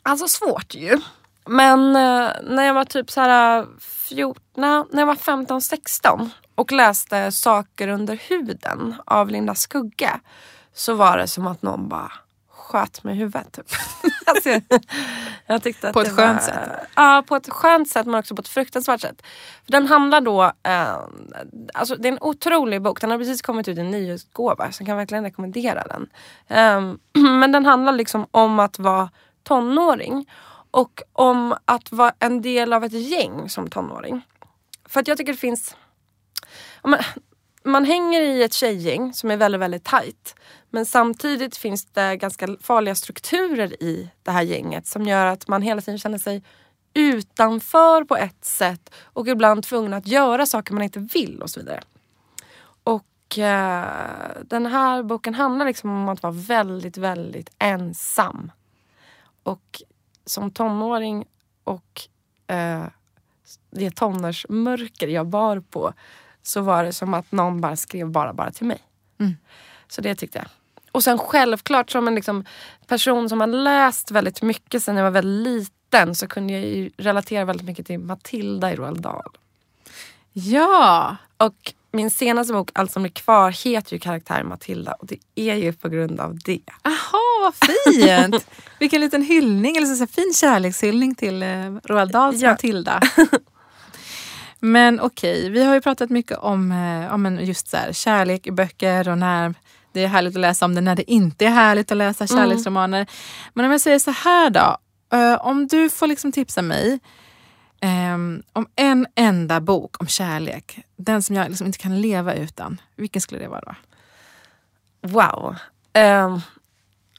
Alltså 0.04 0.28
svårt 0.28 0.76
ju. 0.76 1.00
Men 1.46 1.96
eh, 1.96 2.32
när 2.44 2.64
jag 2.64 2.74
var 2.74 2.86
typ 2.86 3.12
så 3.12 3.22
här 3.22 3.66
14, 3.80 4.44
när 4.92 5.00
jag 5.00 5.06
var 5.06 5.16
15-16 5.16 6.30
och 6.56 6.72
läste 6.72 7.32
Saker 7.32 7.88
under 7.88 8.16
huden 8.30 8.96
av 9.06 9.30
Linda 9.30 9.56
Skugge 9.56 10.20
så 10.74 10.94
var 10.94 11.18
det 11.18 11.28
som 11.28 11.48
att 11.48 11.62
någon 11.62 11.90
bara 11.90 12.12
sköt 12.74 13.04
mig 13.04 13.16
i 13.16 13.18
huvudet. 13.18 13.52
Typ. 13.52 13.66
alltså, 14.26 14.50
jag, 15.46 15.64
tyckte 15.64 15.88
att 15.88 15.94
På 15.94 16.04
det 16.04 16.10
ett 16.10 16.16
skönt 16.16 16.42
var, 16.42 16.48
sätt? 16.48 16.70
Ja, 16.96 17.24
på 17.28 17.36
ett 17.36 17.50
skönt 17.50 17.90
sätt 17.90 18.06
men 18.06 18.16
också 18.16 18.36
på 18.36 18.42
ett 18.42 18.48
fruktansvärt 18.48 19.02
sätt. 19.02 19.22
För 19.66 19.72
den 19.72 19.88
handlar 19.88 20.22
då, 20.22 20.44
eh, 20.44 20.98
alltså 21.74 21.96
det 21.96 22.08
är 22.08 22.12
en 22.12 22.18
otrolig 22.22 22.82
bok. 22.82 23.02
Den 23.02 23.12
har 23.12 23.18
precis 23.18 23.42
kommit 23.42 23.68
ut 23.68 23.78
i 23.78 23.82
en 23.82 23.92
nyutgåva 23.92 24.72
så 24.72 24.82
jag 24.82 24.88
kan 24.88 24.98
verkligen 24.98 25.24
rekommendera 25.24 25.84
den. 25.88 26.10
Ehm, 26.48 27.00
men 27.40 27.52
den 27.52 27.66
handlar 27.66 27.94
liksom 27.94 28.28
om 28.32 28.60
att 28.60 28.80
vara 28.80 29.10
tonåring 29.44 30.30
och 30.72 31.02
om 31.14 31.56
att 31.66 31.92
vara 31.92 32.14
en 32.20 32.42
del 32.42 32.74
av 32.74 32.84
ett 32.84 32.94
gäng 32.94 33.50
som 33.50 33.70
tonåring. 33.70 34.22
För 34.86 35.00
att 35.00 35.08
jag 35.08 35.18
tycker 35.18 35.32
det 35.32 35.40
finns 35.40 35.76
Man, 36.84 37.00
man 37.64 37.86
hänger 37.86 38.22
i 38.22 38.44
ett 38.44 38.54
tjejgäng 38.54 39.14
som 39.14 39.32
är 39.32 39.38
väldigt, 39.38 39.62
väldigt 39.62 39.84
tajt. 39.84 40.36
Men 40.70 40.86
samtidigt 40.86 41.58
finns 41.58 41.86
det 41.86 42.16
ganska 42.16 42.48
farliga 42.62 42.96
strukturer 42.96 43.84
i 43.84 44.10
det 44.24 44.32
här 44.32 44.42
gänget 44.42 44.88
som 44.88 45.04
gör 45.04 45.26
att 45.26 45.48
man 45.48 45.62
hela 45.62 45.82
tiden 45.82 46.00
känner 46.00 46.18
sig 46.18 46.44
utanför 46.94 48.04
på 48.04 48.18
ett 48.18 48.46
sätt 48.46 48.94
och 49.04 49.28
ibland 49.28 49.64
tvungen 49.64 49.94
att 49.94 50.08
göra 50.08 50.46
saker 50.46 50.74
man 50.74 50.84
inte 50.84 51.00
vill 51.00 51.42
och 51.42 51.50
så 51.50 51.60
vidare. 51.60 51.82
Och 52.84 53.38
eh, 53.38 53.86
den 54.46 54.66
här 54.66 55.04
boken 55.04 55.34
handlar 55.34 55.66
liksom 55.66 55.90
om 55.90 56.10
att 56.10 56.24
vara 56.24 56.34
väldigt, 56.34 56.98
väldigt 56.98 57.50
ensam. 57.60 58.52
Och 59.44 59.82
som 60.26 60.52
tonåring 60.52 61.26
och 61.64 62.02
eh, 62.48 62.86
det 63.72 63.92
tonårsmörker 63.92 65.08
jag 65.08 65.28
bar 65.28 65.60
på 65.60 65.94
så 66.42 66.62
var 66.62 66.84
det 66.84 66.94
som 66.94 67.14
att 67.14 67.32
någon 67.32 67.62
bara 67.62 67.76
skrev 67.76 68.10
bara, 68.10 68.34
bara 68.34 68.52
till 68.52 68.66
mig. 68.66 68.82
Mm. 69.20 69.34
Så 69.88 70.02
det 70.02 70.16
tyckte 70.16 70.38
jag. 70.38 70.48
och 70.92 71.04
sen 71.04 71.18
självklart 71.18 71.92
som 71.92 72.08
en 72.08 72.16
liksom 72.16 72.46
person 72.88 73.30
som 73.30 73.40
har 73.40 73.48
läst 73.48 74.12
väldigt 74.12 74.42
mycket 74.42 74.84
sen 74.84 74.98
jag 74.98 75.04
var 75.04 75.12
väldigt 75.12 75.48
liten 75.48 76.16
så 76.16 76.28
kunde 76.28 76.54
jag 76.54 76.62
ju 76.62 76.92
relatera 76.98 77.46
väldigt 77.46 77.66
mycket 77.66 77.86
till 77.86 78.00
Matilda 78.00 78.74
i 78.74 78.76
Roald 78.76 79.02
Dahl. 79.02 79.38
Ja! 80.34 81.18
Och 81.46 81.74
min 81.92 82.12
senaste 82.12 82.54
bok, 82.54 82.70
Allt 82.74 82.92
som 82.92 83.04
blir 83.04 83.12
kvar, 83.12 83.52
heter 83.52 83.94
ju 83.94 84.00
karaktären 84.00 84.48
Matilda 84.48 84.94
och 84.94 85.08
det 85.08 85.18
är 85.36 85.56
ju 85.56 85.74
på 85.74 85.90
grund 85.90 86.20
av 86.20 86.40
det. 86.46 86.60
Aha, 86.84 87.22
vad 87.42 87.54
fint! 87.56 88.48
Vilken 88.80 89.02
liten 89.02 89.22
hyllning, 89.22 89.78
eller 89.78 89.88
så 89.88 89.96
säga, 89.96 90.08
fin 90.08 90.34
kärlekshyllning 90.36 91.16
till 91.16 91.44
eh, 91.44 91.76
Roald 91.84 92.12
Dahls 92.12 92.42
Ja. 92.42 92.50
Matilda. 92.50 93.02
Men 94.60 95.00
okej, 95.00 95.50
vi 95.50 95.64
har 95.64 95.74
ju 95.74 95.82
pratat 95.82 96.10
mycket 96.10 96.38
om, 96.38 96.72
eh, 96.72 97.14
om 97.14 97.40
just 97.42 97.68
så 97.68 97.78
här, 97.78 97.94
kärlek 97.94 98.48
i 98.48 98.52
böcker 98.52 99.10
och 99.10 99.18
när 99.18 99.54
det 99.92 100.04
är 100.04 100.08
härligt 100.08 100.36
att 100.36 100.42
läsa 100.42 100.66
om 100.66 100.76
det, 100.76 100.82
när 100.82 100.96
det 100.96 101.12
inte 101.12 101.46
är 101.46 101.50
härligt 101.50 101.92
att 101.92 101.98
läsa 101.98 102.28
kärleksromaner. 102.28 103.08
Men 103.54 103.66
om 103.66 103.72
jag 103.72 103.82
säger 103.82 104.00
så 104.00 104.12
här 104.12 104.50
då, 104.50 104.78
eh, 105.18 105.46
om 105.46 105.68
du 105.68 105.90
får 105.90 106.08
liksom 106.08 106.32
tipsa 106.32 106.62
mig 106.62 107.00
ehm, 107.84 108.44
om 108.54 108.68
en 108.76 109.08
enda 109.16 109.62
bok 109.62 110.02
om 110.02 110.08
kärlek, 110.08 110.86
den 110.96 111.24
som 111.24 111.36
jag 111.36 111.50
liksom 111.50 111.68
inte 111.68 111.80
kan 111.80 112.02
leva 112.02 112.34
utan, 112.34 112.82
vilken 112.96 113.22
skulle 113.22 113.42
det 113.42 113.48
vara 113.48 113.62
då? 113.62 113.76
Wow. 115.08 115.56
Um, 115.98 116.42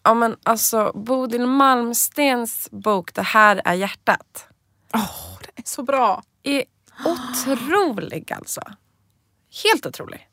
ja 0.02 0.14
men 0.14 0.36
alltså 0.42 0.92
Bodil 0.94 1.46
Malmstens 1.46 2.68
bok 2.70 3.14
Det 3.14 3.22
här 3.22 3.62
är 3.64 3.74
hjärtat 3.74 4.48
Åh, 4.94 5.38
det 5.40 5.62
är 5.62 5.68
så 5.68 5.82
bra! 5.82 6.22
är 6.44 6.64
otrolig 7.04 8.32
alltså. 8.32 8.60
Helt 9.64 9.86
otrolig. 9.86 10.28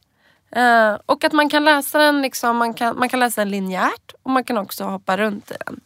Eh, 0.52 0.94
och 1.06 1.24
att 1.24 1.34
man 1.34 1.50
kan 1.50 1.65
läsa 1.65 2.00
den 2.00 2.22
liksom, 2.22 2.58
man 2.58 2.74
kan, 2.74 3.00
man 3.00 3.10
kan 3.10 3.20
läsa 3.20 3.41
den 3.41 3.50
linjärt 3.50 4.13
och 4.24 4.32
man 4.32 4.44
kan 4.44 4.58
också 4.58 4.84
hoppa 4.84 5.17
runt 5.17 5.52
i 5.52 5.56
den. 5.65 5.80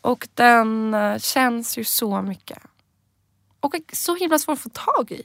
Och 0.00 0.28
den 0.34 0.94
eh, 0.94 1.18
känns 1.18 1.78
ju 1.78 1.84
så 1.84 2.22
mycket. 2.22 2.58
Och 3.62 3.74
så 3.92 4.14
himla 4.16 4.38
svår 4.38 4.52
att 4.52 4.58
få 4.60 4.68
tag 4.68 5.10
i. 5.10 5.22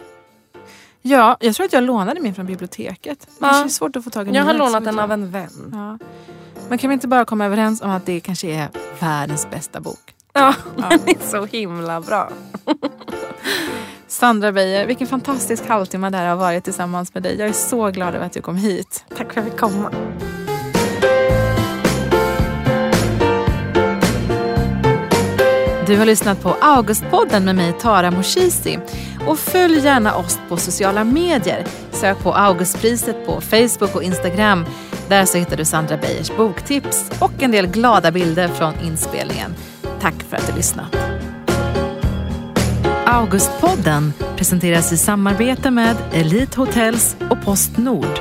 Ja, 1.01 1.37
jag 1.39 1.55
tror 1.55 1.65
att 1.65 1.73
jag 1.73 1.83
lånade 1.83 2.19
min 2.21 2.35
från 2.35 2.45
biblioteket. 2.45 3.19
Det 3.19 3.27
Ja. 3.39 3.63
är 3.63 3.67
svårt 3.67 3.95
att 3.95 4.03
få 4.03 4.09
tag 4.09 4.27
i 4.29 4.31
Jag 4.31 4.43
har 4.43 4.53
lånat 4.53 4.83
den 4.83 4.99
av 4.99 5.11
en 5.11 5.31
vän. 5.31 5.71
Ja. 5.71 5.97
Men 6.69 6.77
kan 6.77 6.89
vi 6.89 6.93
inte 6.93 7.07
bara 7.07 7.25
komma 7.25 7.45
överens 7.45 7.81
om 7.81 7.89
att 7.89 8.05
det 8.05 8.19
kanske 8.19 8.47
är 8.47 8.69
världens 8.99 9.49
bästa 9.49 9.79
bok? 9.79 10.13
Ja, 10.33 10.53
den 10.75 10.91
är 10.91 11.27
så 11.31 11.45
himla 11.45 12.01
bra. 12.01 12.29
Sandra 14.07 14.51
Beijer, 14.51 14.87
vilken 14.87 15.07
fantastisk 15.07 15.67
halvtimme 15.67 16.09
det 16.09 16.17
här 16.17 16.29
har 16.29 16.35
varit 16.35 16.63
tillsammans 16.63 17.13
med 17.13 17.23
dig. 17.23 17.39
Jag 17.39 17.49
är 17.49 17.53
så 17.53 17.89
glad 17.91 18.15
över 18.15 18.25
att 18.25 18.33
du 18.33 18.41
kom 18.41 18.55
hit. 18.55 19.05
Tack 19.09 19.17
för 19.17 19.25
att 19.29 19.35
jag 19.35 19.45
fick 19.45 19.57
komma. 19.59 19.91
Du 25.87 25.97
har 25.97 26.05
lyssnat 26.05 26.41
på 26.41 26.55
Augustpodden 26.61 27.45
med 27.45 27.55
mig 27.55 27.73
Tara 27.79 28.11
Moshisi. 28.11 28.79
Och 29.27 29.39
följ 29.39 29.79
gärna 29.79 30.15
oss 30.15 30.39
på 30.49 30.57
sociala 30.57 31.03
medier. 31.03 31.65
Sök 31.91 32.19
på 32.19 32.33
Augustpriset 32.33 33.25
på 33.25 33.41
Facebook 33.41 33.95
och 33.95 34.03
Instagram. 34.03 34.65
Där 35.09 35.25
så 35.25 35.37
hittar 35.37 35.57
du 35.57 35.65
Sandra 35.65 35.97
Beijers 35.97 36.37
boktips 36.37 37.09
och 37.19 37.43
en 37.43 37.51
del 37.51 37.67
glada 37.67 38.11
bilder 38.11 38.47
från 38.47 38.73
inspelningen. 38.83 39.55
Tack 40.01 40.13
för 40.29 40.37
att 40.37 40.47
du 40.47 40.53
lyssnat. 40.53 40.95
Augustpodden 43.05 44.13
presenteras 44.37 44.91
i 44.91 44.97
samarbete 44.97 45.71
med 45.71 45.95
Elite 46.13 46.59
Hotels 46.59 47.15
och 47.29 47.41
Postnord. 47.41 48.19